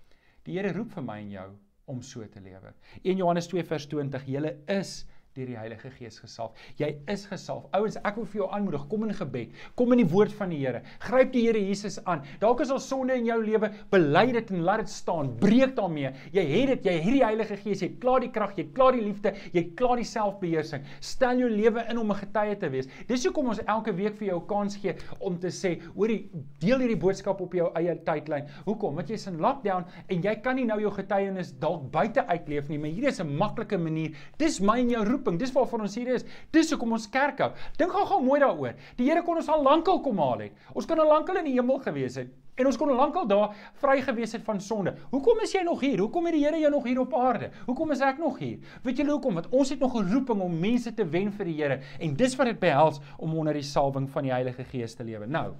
Die 0.45 0.55
Here 0.55 0.73
roep 0.73 0.93
vir 0.93 1.03
my 1.03 1.19
en 1.21 1.31
jou 1.31 1.49
om 1.87 2.03
so 2.03 2.27
te 2.27 2.41
lewe. 2.41 2.73
1 3.03 3.17
Johannes 3.17 3.47
2 3.51 3.65
vers 3.65 3.87
20: 3.87 4.27
Julle 4.27 4.57
is 4.67 5.07
deur 5.37 5.51
die 5.51 5.59
Heilige 5.59 5.91
Gees 5.99 6.19
gesalf. 6.23 6.57
Jy 6.81 6.89
is 7.13 7.27
gesalf. 7.29 7.67
Ouens, 7.77 7.99
ek 8.01 8.17
wil 8.19 8.29
vir 8.33 8.41
jou 8.41 8.49
aanmoedig, 8.57 8.87
kom 8.91 9.05
in 9.07 9.15
gebed. 9.17 9.57
Kom 9.79 9.93
in 9.95 10.03
die 10.03 10.09
woord 10.09 10.33
van 10.37 10.53
die 10.53 10.61
Here. 10.63 10.81
Gryp 11.05 11.33
die 11.35 11.45
Here 11.47 11.61
Jesus 11.61 11.99
aan. 12.09 12.25
Dalk 12.41 12.63
is 12.65 12.73
al 12.73 12.81
sonde 12.83 13.17
in 13.19 13.29
jou 13.29 13.37
lewe, 13.43 13.71
bely 13.93 14.25
dit 14.37 14.53
en 14.55 14.65
laat 14.67 14.85
dit 14.85 14.93
staan. 14.93 15.35
Breek 15.43 15.77
daarmee. 15.77 16.13
Jy 16.35 16.45
het 16.53 16.73
dit, 16.75 16.89
jy 16.89 16.97
het 17.05 17.17
die 17.19 17.25
Heilige 17.25 17.59
Gees, 17.61 17.83
jy 17.85 17.91
het 17.93 17.99
klaar 18.03 18.25
die 18.25 18.33
krag, 18.33 18.55
jy 18.57 18.67
het 18.67 18.73
klaar 18.77 18.97
die 18.97 19.05
liefde, 19.05 19.35
jy 19.53 19.61
het 19.61 19.75
klaar 19.79 20.01
die 20.01 20.09
selfbeheersing. 20.09 20.87
Stel 21.05 21.43
jou 21.45 21.51
lewe 21.53 21.85
in 21.91 22.01
om 22.01 22.11
'n 22.13 22.21
getuie 22.23 22.57
te 22.57 22.71
wees. 22.73 22.89
Dis 23.09 23.25
hoekom 23.25 23.53
ons 23.53 23.61
elke 23.67 23.93
week 23.93 24.17
vir 24.17 24.29
jou 24.29 24.41
kans 24.47 24.77
gee 24.77 24.95
om 25.21 25.39
te 25.39 25.49
sê, 25.49 25.77
hoorie, 25.95 26.31
deel 26.61 26.79
hierdie 26.79 26.97
boodskap 26.97 27.41
op 27.41 27.53
jou 27.53 27.71
eie 27.75 27.95
tydlyn. 28.05 28.47
Hoekom? 28.65 28.95
Want 28.95 29.09
jy's 29.09 29.27
in 29.27 29.39
lockdown 29.41 29.85
en 30.09 30.23
jy 30.23 30.35
kan 30.41 30.57
nie 30.57 30.65
nou 30.65 30.81
jou 30.81 30.91
getuienis 30.91 31.53
dalk 31.59 31.91
buite 31.91 32.27
uitleef 32.27 32.69
nie, 32.69 32.79
maar 32.79 32.91
hier 32.91 33.09
is 33.09 33.21
'n 33.21 33.37
maklike 33.37 33.79
manier. 33.79 34.15
Dis 34.39 34.61
my 34.61 34.79
en 34.81 34.91
jou 34.91 35.05
roep 35.05 35.26
roeping. 35.27 35.39
Dis 35.39 35.53
waarvoor 35.53 35.85
ons 35.87 35.95
hier 35.95 36.15
is. 36.15 36.25
Dis 36.53 36.71
hoekom 36.71 36.97
ons 36.97 37.09
kerk 37.11 37.41
hou. 37.43 37.53
Dink 37.79 37.93
gou-gou 37.93 38.23
mooi 38.23 38.41
daaroor. 38.41 38.75
Die 38.97 39.09
Here 39.09 39.23
kon 39.23 39.37
ons 39.37 39.49
al 39.49 39.63
lankal 39.63 40.01
kom 40.03 40.19
haal 40.19 40.47
het. 40.47 40.53
Ons 40.75 40.87
kon 40.87 40.99
al 40.99 41.09
lankal 41.09 41.43
in 41.43 41.51
die 41.51 41.57
hemel 41.57 41.81
gewees 41.85 42.17
het 42.17 42.35
en 42.57 42.65
ons 42.65 42.79
kon 42.81 42.89
al 42.89 42.97
lankal 42.97 43.27
daar 43.29 43.51
vry 43.83 43.99
gewees 44.01 44.33
het 44.33 44.41
van 44.47 44.57
sonde. 44.65 44.95
Hoekom 45.11 45.43
is 45.45 45.51
jy 45.53 45.61
nog 45.67 45.83
hier? 45.85 46.01
Hoekom 46.01 46.25
het 46.25 46.39
die 46.39 46.45
Here 46.47 46.57
jou 46.57 46.71
nog 46.73 46.87
hier 46.89 47.03
op 47.03 47.13
aarde? 47.13 47.51
Hoekom 47.67 47.93
is 47.93 48.01
ek 48.01 48.17
nog 48.17 48.39
hier? 48.41 48.63
Weet 48.83 49.03
julle 49.03 49.13
hoekom? 49.13 49.37
Want 49.37 49.51
ons 49.53 49.75
het 49.75 49.83
nog 49.85 49.93
'n 50.01 50.09
roeping 50.09 50.41
om 50.41 50.59
mense 50.59 50.95
te 50.95 51.05
wen 51.05 51.29
vir 51.33 51.45
die 51.45 51.57
Here 51.61 51.81
en 52.01 52.17
dis 52.17 52.37
wat 52.37 52.47
dit 52.47 52.59
behels 52.59 53.01
om 53.19 53.37
onder 53.37 53.53
die 53.53 53.63
salwing 53.63 54.09
van 54.09 54.23
die 54.23 54.33
Heilige 54.33 54.65
Gees 54.65 54.95
te 54.95 55.05
lewe. 55.05 55.27
Nou, 55.27 55.53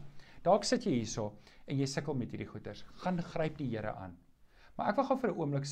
dalk 0.43 0.65
sit 0.65 0.85
jy 0.85 0.93
hierso 0.93 1.35
en 1.67 1.77
jy 1.77 1.87
sukkel 1.87 2.15
met 2.15 2.31
hierdie 2.31 2.49
goeters. 2.49 2.85
Gaan 2.95 3.21
gryp 3.23 3.59
die 3.59 3.77
Here 3.77 3.93
aan. 3.93 4.17
Maar 4.77 4.89
ek 4.89 4.97
wil 4.97 5.05
gou 5.05 5.19
vir 5.19 5.31
'n 5.31 5.37
oomblik 5.37 5.65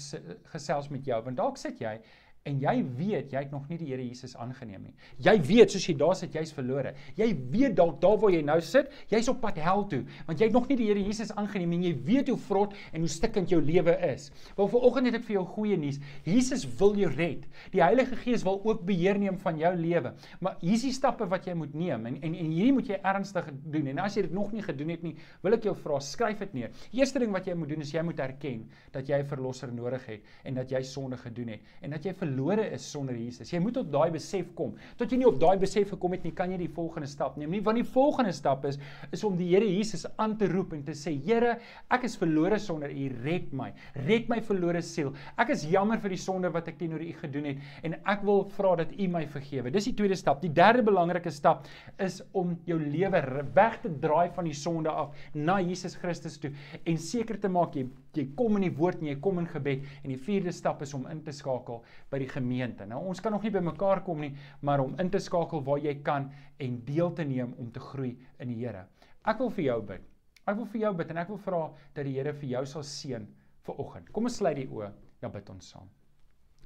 gesels 0.52 0.90
met 0.90 1.04
jou 1.06 1.22
want 1.22 1.36
dalk 1.36 1.56
sit 1.56 1.78
jy 1.78 2.00
En 2.44 2.58
jy 2.60 2.74
weet 2.98 3.30
jy 3.32 3.40
het 3.40 3.52
nog 3.54 3.70
nie 3.70 3.78
die 3.80 3.86
Here 3.88 4.04
Jesus 4.04 4.34
aangeneem 4.36 4.82
nie. 4.84 4.90
Jy 5.24 5.32
weet 5.46 5.72
soos 5.72 5.84
jy 5.88 5.94
daar 5.96 6.12
sit, 6.18 6.34
jy's 6.36 6.50
verlore. 6.52 6.90
Jy 7.16 7.30
weet 7.54 7.72
dalk 7.78 8.02
daar 8.02 8.18
waar 8.20 8.34
jy 8.34 8.42
nou 8.44 8.58
sit, 8.60 8.90
jy's 9.08 9.30
op 9.32 9.38
pad 9.40 9.56
hel 9.64 9.86
toe, 9.88 10.02
want 10.26 10.42
jy 10.42 10.50
het 10.50 10.56
nog 10.56 10.66
nie 10.68 10.76
die 10.76 10.90
Here 10.90 11.00
Jesus 11.00 11.32
aangeneem 11.40 11.72
en 11.78 11.86
jy 11.86 11.92
weet 12.04 12.28
hoe 12.28 12.36
vrot 12.44 12.74
en 12.92 13.00
hoe 13.00 13.08
stikkend 13.08 13.54
jou 13.54 13.62
lewe 13.64 13.94
is. 14.10 14.26
Wel 14.58 14.68
vanoggend 14.74 15.08
het 15.08 15.16
ek 15.22 15.24
vir 15.30 15.36
jou 15.38 15.44
goeie 15.54 15.78
nuus. 15.80 16.00
Jesus 16.28 16.66
wil 16.82 16.92
jou 17.00 17.08
red. 17.14 17.46
Die 17.72 17.80
Heilige 17.80 18.20
Gees 18.26 18.44
wil 18.44 18.60
ook 18.60 18.84
beheer 18.84 19.16
neem 19.22 19.40
van 19.40 19.62
jou 19.62 19.72
lewe. 19.80 20.12
Maar 20.44 20.60
hier's 20.60 20.84
die 20.84 20.92
stappe 20.92 21.24
wat 21.32 21.48
jy 21.48 21.56
moet 21.56 21.72
neem 21.72 22.10
en 22.12 22.20
en, 22.20 22.36
en 22.44 22.52
hierdie 22.52 22.76
moet 22.76 22.92
jy 22.92 23.00
ernstig 23.00 23.48
doen. 23.64 23.88
En 23.94 24.04
as 24.04 24.20
jy 24.20 24.26
dit 24.28 24.36
nog 24.36 24.52
nie 24.52 24.66
gedoen 24.68 24.92
het 24.92 25.08
nie, 25.08 25.14
wil 25.40 25.56
ek 25.56 25.64
jou 25.70 25.76
vra, 25.80 25.96
skryf 26.04 26.44
dit 26.44 26.60
neer. 26.60 26.76
Die 26.92 27.00
eerste 27.00 27.24
ding 27.24 27.32
wat 27.32 27.48
jy 27.48 27.56
moet 27.56 27.72
doen 27.72 27.88
is 27.88 27.96
jy 27.96 28.04
moet 28.04 28.20
erken 28.20 28.68
dat 28.92 29.08
jy 29.08 29.24
'n 29.24 29.32
verlosser 29.32 29.72
nodig 29.72 30.04
het 30.12 30.32
en 30.44 30.60
dat 30.60 30.68
jy 30.70 30.84
sonde 30.84 31.16
gedoen 31.16 31.56
het 31.56 31.60
en 31.80 31.96
dat 31.96 32.04
jy 32.04 32.12
verlore 32.12 32.33
is 32.74 32.84
sonder 32.90 33.14
Jesus. 33.16 33.50
Jy 33.52 33.60
moet 33.62 33.74
tot 33.74 33.90
daai 33.92 34.10
besef 34.14 34.50
kom. 34.54 34.74
Tot 34.98 35.10
jy 35.10 35.18
nie 35.20 35.28
op 35.28 35.38
daai 35.40 35.56
besef 35.60 35.90
gekom 35.94 36.12
het 36.12 36.24
nie, 36.24 36.32
kan 36.32 36.50
jy 36.50 36.58
die 36.58 36.70
volgende 36.72 37.08
stap 37.10 37.36
neem 37.36 37.50
nie. 37.50 37.60
Want 37.64 37.80
die 37.80 37.86
volgende 37.86 38.32
stap 38.32 38.64
is 38.64 38.78
is 39.12 39.24
om 39.24 39.36
die 39.36 39.48
Here 39.54 39.66
Jesus 39.68 40.06
aan 40.18 40.36
te 40.38 40.48
roep 40.50 40.72
en 40.74 40.82
te 40.82 40.92
sê: 40.92 41.14
"Here, 41.14 41.58
ek 41.90 42.04
is 42.04 42.16
verlore 42.16 42.58
sonder 42.58 42.90
U. 42.90 43.08
Red 43.24 43.52
my. 43.52 43.72
Red 44.06 44.28
my 44.28 44.40
verlore 44.40 44.82
siel. 44.82 45.12
Ek 45.38 45.50
is 45.50 45.64
jammer 45.64 45.98
vir 45.98 46.10
die 46.10 46.20
sonde 46.20 46.50
wat 46.52 46.68
ek 46.68 46.78
teenoor 46.78 47.00
U 47.00 47.12
gedoen 47.20 47.44
het 47.44 47.58
en 47.82 47.94
ek 48.04 48.24
wil 48.24 48.44
vra 48.56 48.76
dat 48.76 48.92
U 48.92 49.08
my 49.08 49.26
vergewe." 49.26 49.70
Dis 49.70 49.84
die 49.84 49.94
tweede 49.94 50.16
stap. 50.16 50.40
Die 50.42 50.52
derde 50.52 50.82
belangrike 50.82 51.30
stap 51.30 51.66
is 51.98 52.22
om 52.32 52.58
jou 52.66 52.78
lewe 52.78 53.44
weg 53.54 53.80
te 53.82 53.90
draai 54.00 54.30
van 54.34 54.44
die 54.44 54.54
sonde 54.54 54.90
af 54.90 55.14
na 55.34 55.60
Jesus 55.60 55.96
Christus 55.96 56.38
toe 56.38 56.52
en 56.84 56.98
seker 56.98 57.38
te 57.40 57.48
maak 57.48 57.76
jy 57.76 57.86
jy 58.18 58.26
kom 58.36 58.58
in 58.58 58.66
die 58.68 58.74
woord 58.76 59.02
en 59.02 59.10
jy 59.10 59.16
kom 59.22 59.38
in 59.42 59.48
gebed 59.50 59.84
en 60.02 60.12
die 60.12 60.20
vierde 60.20 60.52
stap 60.52 60.82
is 60.82 60.94
om 60.96 61.06
in 61.10 61.22
te 61.24 61.32
skakel 61.34 61.82
by 62.10 62.20
die 62.22 62.30
gemeente. 62.30 62.86
Nou 62.86 63.02
ons 63.10 63.20
kan 63.20 63.34
nog 63.34 63.44
nie 63.44 63.52
by 63.54 63.62
mekaar 63.64 64.04
kom 64.06 64.22
nie, 64.24 64.34
maar 64.62 64.84
om 64.84 64.94
in 65.00 65.10
te 65.10 65.20
skakel 65.22 65.64
waar 65.66 65.82
jy 65.82 65.96
kan 66.06 66.30
en 66.62 66.78
deel 66.86 67.12
te 67.14 67.26
neem 67.28 67.54
om 67.58 67.70
te 67.72 67.82
groei 67.82 68.14
in 68.38 68.52
die 68.52 68.60
Here. 68.64 68.86
Ek 69.24 69.40
wil 69.40 69.50
vir 69.50 69.64
jou 69.64 69.80
bid. 69.94 70.06
Ek 70.44 70.56
wil 70.60 70.68
vir 70.68 70.80
jou 70.82 70.94
bid 70.98 71.10
en 71.10 71.20
ek 71.24 71.32
wil 71.32 71.42
vra 71.46 71.64
dat 71.96 72.04
die 72.04 72.16
Here 72.18 72.32
vir 72.36 72.50
jou 72.58 72.64
sal 72.76 72.86
seën 72.86 73.28
vir 73.64 73.80
oggend. 73.80 74.10
Kom 74.12 74.28
ons 74.28 74.40
sluit 74.40 74.58
die 74.60 74.68
oë, 74.68 74.90
dan 75.22 75.32
bid 75.32 75.50
ons 75.52 75.70
saam. 75.72 75.88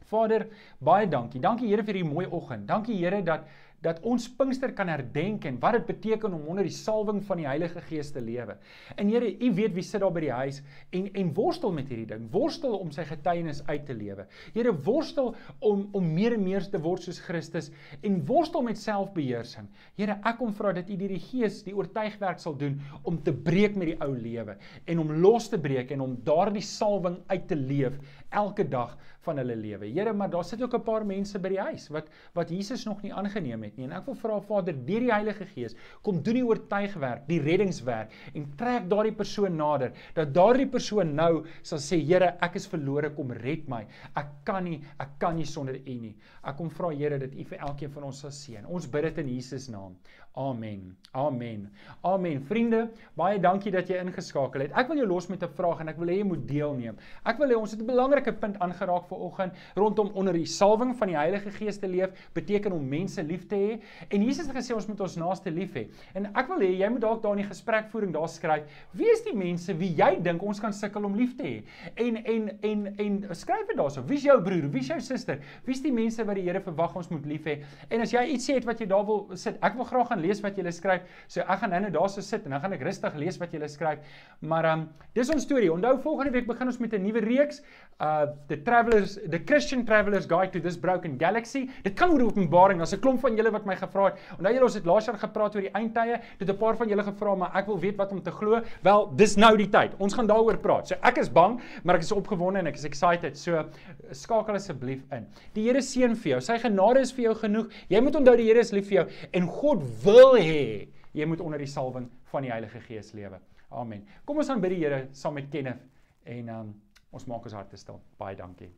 Vader, 0.08 0.46
baie 0.80 1.06
dankie. 1.10 1.40
Dankie 1.40 1.68
Here 1.68 1.84
vir 1.84 1.98
hierdie 1.98 2.10
mooi 2.10 2.26
oggend. 2.26 2.66
Dankie 2.68 2.96
Here 2.96 3.20
dat 3.22 3.46
dat 3.84 4.00
ons 4.06 4.26
Pinkster 4.38 4.72
kan 4.74 4.90
herdenk 4.90 5.44
en 5.46 5.58
wat 5.62 5.76
dit 5.76 5.86
beteken 5.86 6.34
om 6.34 6.48
onder 6.50 6.66
die 6.66 6.74
salwing 6.74 7.20
van 7.26 7.38
die 7.38 7.46
Heilige 7.46 7.80
Gees 7.86 8.10
te 8.14 8.22
lewe. 8.22 8.56
En 8.98 9.10
Here, 9.12 9.28
U 9.28 9.52
weet 9.54 9.74
wie 9.76 9.84
sit 9.86 10.02
daar 10.02 10.14
by 10.14 10.24
die 10.24 10.34
huis 10.34 10.60
en 10.94 11.06
en 11.18 11.30
worstel 11.36 11.72
met 11.74 11.90
hierdie 11.90 12.08
ding. 12.10 12.26
Worstel 12.34 12.74
om 12.78 12.90
sy 12.94 13.04
getuienis 13.06 13.62
uit 13.68 13.86
te 13.86 13.94
lewe. 13.94 14.26
Here, 14.56 14.72
worstel 14.86 15.34
om 15.64 15.86
om 15.96 16.08
meer 16.14 16.34
en 16.34 16.44
meer 16.44 16.66
te 16.66 16.80
word 16.82 17.06
soos 17.06 17.20
Christus 17.22 17.70
en 18.02 18.18
worstel 18.26 18.66
met 18.66 18.80
selfbeheersing. 18.80 19.68
Here, 19.98 20.18
ek 20.26 20.40
kom 20.40 20.52
vra 20.58 20.74
dat 20.76 20.90
U 20.90 20.98
deur 20.98 21.14
die 21.14 21.22
Gees 21.22 21.62
die 21.66 21.76
oortuigwerk 21.76 22.42
sal 22.42 22.58
doen 22.58 22.80
om 23.06 23.20
te 23.22 23.32
breek 23.32 23.78
met 23.78 23.92
die 23.92 23.98
ou 24.04 24.10
lewe 24.16 24.58
en 24.90 25.04
om 25.04 25.14
los 25.22 25.48
te 25.52 25.60
breek 25.60 25.92
en 25.94 26.02
om 26.04 26.18
daardie 26.26 26.64
salwing 26.64 27.20
uit 27.30 27.46
te 27.48 27.56
leef 27.58 27.98
elke 28.34 28.66
dag 28.68 28.96
van 29.24 29.38
hulle 29.40 29.56
lewe. 29.56 29.86
Here, 29.92 30.12
maar 30.12 30.30
daar 30.30 30.44
sit 30.44 30.62
ook 30.62 30.74
'n 30.74 30.82
paar 30.82 31.06
mense 31.06 31.38
by 31.38 31.48
die 31.48 31.62
huis 31.62 31.88
wat 31.88 32.10
wat 32.34 32.50
Jesus 32.50 32.84
nog 32.84 33.02
nie 33.02 33.12
aangeneem 33.14 33.62
het 33.62 33.67
nie. 33.76 33.88
En 33.88 33.92
ek 33.98 34.06
wil 34.08 34.16
vra 34.22 34.38
Vader, 34.40 34.76
deur 34.88 35.04
die 35.04 35.12
Heilige 35.12 35.46
Gees, 35.52 35.76
kom 36.06 36.22
doen 36.24 36.38
die 36.40 36.46
oortuigwerk, 36.46 37.26
die 37.28 37.40
reddingswerk 37.44 38.14
en 38.34 38.46
trek 38.56 38.88
daardie 38.88 39.14
persoon 39.18 39.56
nader 39.58 39.92
dat 40.16 40.32
daardie 40.34 40.68
persoon 40.70 41.14
nou 41.18 41.44
sal 41.62 41.82
sê, 41.82 42.00
Here, 42.08 42.30
ek 42.44 42.56
is 42.56 42.68
verlore, 42.70 43.10
kom 43.16 43.32
red 43.42 43.68
my. 43.68 43.82
Ek 44.16 44.30
kan 44.48 44.64
nie, 44.64 44.78
ek 45.02 45.18
kan 45.20 45.36
nie 45.36 45.46
sonder 45.48 45.76
U 45.76 45.98
nie. 46.00 46.14
Ek 46.46 46.56
kom 46.56 46.70
vra 46.72 46.94
Here 46.94 47.18
dat 47.20 47.34
U 47.34 47.44
vir 47.50 47.66
elkeen 47.68 47.92
van 47.92 48.08
ons 48.08 48.22
sal 48.24 48.32
seën. 48.32 48.64
Ons 48.64 48.88
bid 48.88 49.10
dit 49.10 49.20
in 49.24 49.34
Jesus 49.36 49.68
naam. 49.72 49.98
Amen. 50.36 50.96
Amen. 51.12 51.72
Amen. 52.00 52.42
Vriende, 52.46 52.84
baie 53.16 53.40
dankie 53.42 53.72
dat 53.74 53.88
jy 53.90 53.96
ingeskakel 54.04 54.66
het. 54.66 54.74
Ek 54.78 54.90
wil 54.90 55.00
jou 55.00 55.06
los 55.08 55.26
met 55.26 55.42
'n 55.42 55.48
vraag 55.56 55.80
en 55.80 55.88
ek 55.88 55.96
wil 55.98 56.08
hê 56.08 56.18
jy 56.18 56.24
moet 56.24 56.46
deelneem. 56.46 56.96
Ek 57.24 57.38
wil 57.38 57.48
hê 57.48 57.56
ons 57.56 57.70
het 57.70 57.80
'n 57.80 57.86
belangrike 57.86 58.32
punt 58.32 58.58
aangeraak 58.58 59.08
vir 59.08 59.18
oggend 59.18 59.52
rondom 59.74 60.10
onder 60.14 60.32
die 60.32 60.46
salwing 60.46 60.94
van 60.96 61.08
die 61.08 61.16
Heilige 61.16 61.50
Gees 61.50 61.78
te 61.78 61.88
leef 61.88 62.10
beteken 62.34 62.72
om 62.72 62.88
mense 62.88 63.22
lief 63.22 63.46
te 63.48 63.56
hê. 63.56 63.80
En 64.10 64.22
Jesus 64.22 64.46
het 64.46 64.56
gesê 64.56 64.74
ons 64.74 64.86
moet 64.86 65.00
ons 65.00 65.16
naaste 65.16 65.50
lief 65.50 65.74
hê. 65.74 65.88
En 66.14 66.26
ek 66.26 66.46
wil 66.48 66.60
hê 66.60 66.78
jy 66.78 66.88
moet 66.88 67.00
dalk 67.00 67.22
daar 67.22 67.32
in 67.32 67.42
die 67.42 67.50
gesprekvoering 67.50 68.12
daar 68.12 68.28
skryf, 68.28 68.62
wie 68.92 69.10
is 69.10 69.24
die 69.24 69.36
mense 69.36 69.76
wie 69.76 69.94
jy 69.94 70.20
dink 70.22 70.42
ons 70.42 70.60
kan 70.60 70.72
sukkel 70.72 71.04
om 71.04 71.16
lief 71.16 71.36
te 71.36 71.42
hê? 71.42 71.62
En 71.96 72.16
en 72.16 72.58
en 72.62 72.96
en 72.96 73.34
skryf 73.34 73.66
dit 73.66 73.76
daarso. 73.76 74.04
Wie 74.06 74.16
is 74.16 74.22
jou 74.22 74.42
broer? 74.42 74.70
Wie 74.70 74.80
is 74.80 74.88
jou 74.88 75.00
suster? 75.00 75.38
Wie 75.64 75.74
is 75.74 75.82
die 75.82 75.92
mense 75.92 76.24
wat 76.24 76.34
die 76.36 76.44
Here 76.44 76.60
verwag 76.60 76.96
ons 76.96 77.08
moet 77.08 77.26
lief 77.26 77.44
hê? 77.44 77.64
En 77.90 78.00
as 78.00 78.12
jy 78.12 78.24
iets 78.34 78.50
sê 78.50 78.64
wat 78.64 78.78
jy 78.78 78.86
daar 78.86 79.06
wil 79.06 79.30
sit, 79.34 79.56
ek 79.62 79.74
wil 79.74 79.84
graag 79.84 80.10
gaan 80.18 80.26
lees 80.26 80.42
wat 80.42 80.58
jy 80.58 80.72
skryf. 80.74 81.02
So 81.28 81.40
ek 81.40 81.62
gaan 81.62 81.70
nou-nou 81.70 81.92
daarso 81.94 82.22
sit 82.22 82.44
en 82.46 82.54
dan 82.56 82.62
gaan 82.62 82.74
ek 82.74 82.82
rustig 82.86 83.14
lees 83.18 83.38
wat 83.38 83.52
jy 83.54 83.68
skryf. 83.68 83.98
Maar 84.40 84.64
ehm 84.64 84.80
um, 84.80 84.88
dis 85.14 85.30
ons 85.30 85.42
storie. 85.42 85.70
Onthou 85.72 85.98
volgende 86.02 86.32
week 86.32 86.46
begin 86.46 86.66
ons 86.68 86.78
met 86.78 86.92
'n 86.94 87.02
nuwe 87.02 87.20
reeks, 87.20 87.62
uh 88.00 88.26
the 88.48 88.56
travelers 88.62 89.18
the 89.30 89.38
Christian 89.38 89.84
Travelers 89.84 90.26
Guide 90.26 90.52
to 90.52 90.60
This 90.60 90.76
Broken 90.76 91.18
Galaxy. 91.18 91.68
Dit 91.82 91.94
kan 91.94 92.10
oor 92.10 92.22
Openbaring. 92.22 92.78
Daar's 92.78 92.94
'n 92.94 93.00
klomp 93.00 93.20
van 93.20 93.36
julle 93.36 93.50
wat 93.50 93.64
my 93.66 93.76
gevra 93.76 94.04
het. 94.04 94.14
Onthou 94.38 94.52
julle 94.52 94.64
ons 94.64 94.74
het 94.74 94.84
laas 94.84 95.06
jaar 95.06 95.18
gepraat 95.18 95.54
oor 95.54 95.62
die 95.62 95.72
eindtye. 95.72 96.20
Dit 96.38 96.48
'n 96.48 96.56
paar 96.56 96.76
van 96.76 96.88
julle 96.88 97.02
gevra, 97.02 97.34
maar 97.34 97.56
ek 97.56 97.66
wil 97.66 97.78
weet 97.78 97.96
wat 97.96 98.12
om 98.12 98.22
te 98.22 98.30
glo. 98.30 98.60
Wel, 98.82 99.12
dis 99.16 99.36
nou 99.36 99.56
die 99.56 99.68
tyd. 99.68 99.92
Ons 99.98 100.14
gaan 100.14 100.26
daaroor 100.26 100.58
praat. 100.58 100.88
So 100.88 100.94
ek 101.02 101.18
is 101.18 101.28
bang, 101.28 101.60
maar 101.84 101.94
ek 101.94 102.02
is 102.02 102.12
opgewonde 102.12 102.58
en 102.58 102.66
ek 102.66 102.74
is 102.74 102.84
excited. 102.84 103.38
So 103.38 103.64
skakel 104.12 104.54
asseblief 104.54 105.02
in. 105.12 105.26
Die 105.54 105.68
Here 105.68 105.82
seën 105.82 106.16
vir 106.16 106.30
jou. 106.30 106.40
Sy 106.40 106.58
genade 106.58 107.00
is 107.00 107.12
vir 107.12 107.24
jou 107.24 107.34
genoeg. 107.34 107.68
Jy 107.88 108.00
moet 108.00 108.16
onthou 108.16 108.36
die 108.36 108.46
Here 108.46 108.60
is 108.60 108.72
lief 108.72 108.88
vir 108.88 109.02
jou 109.02 109.06
en 109.32 109.46
God 109.46 109.82
wil 110.04 110.07
hê 110.38 110.88
jy 111.12 111.26
moet 111.26 111.40
onder 111.40 111.58
die 111.58 111.70
salwing 111.70 112.08
van 112.32 112.42
die 112.42 112.52
Heilige 112.52 112.80
Gees 112.80 113.12
lewe. 113.12 113.40
Amen. 113.68 114.06
Kom 114.24 114.40
ons 114.40 114.48
aan 114.48 114.60
by 114.60 114.72
die 114.72 114.82
Here 114.82 115.08
saam 115.12 115.34
met 115.34 115.50
Kenneth 115.52 115.84
en 116.24 116.48
um, 116.48 116.74
ons 117.12 117.26
maak 117.28 117.44
ons 117.44 117.56
harte 117.56 117.76
stil. 117.76 118.00
Baie 118.20 118.36
dankie. 118.36 118.72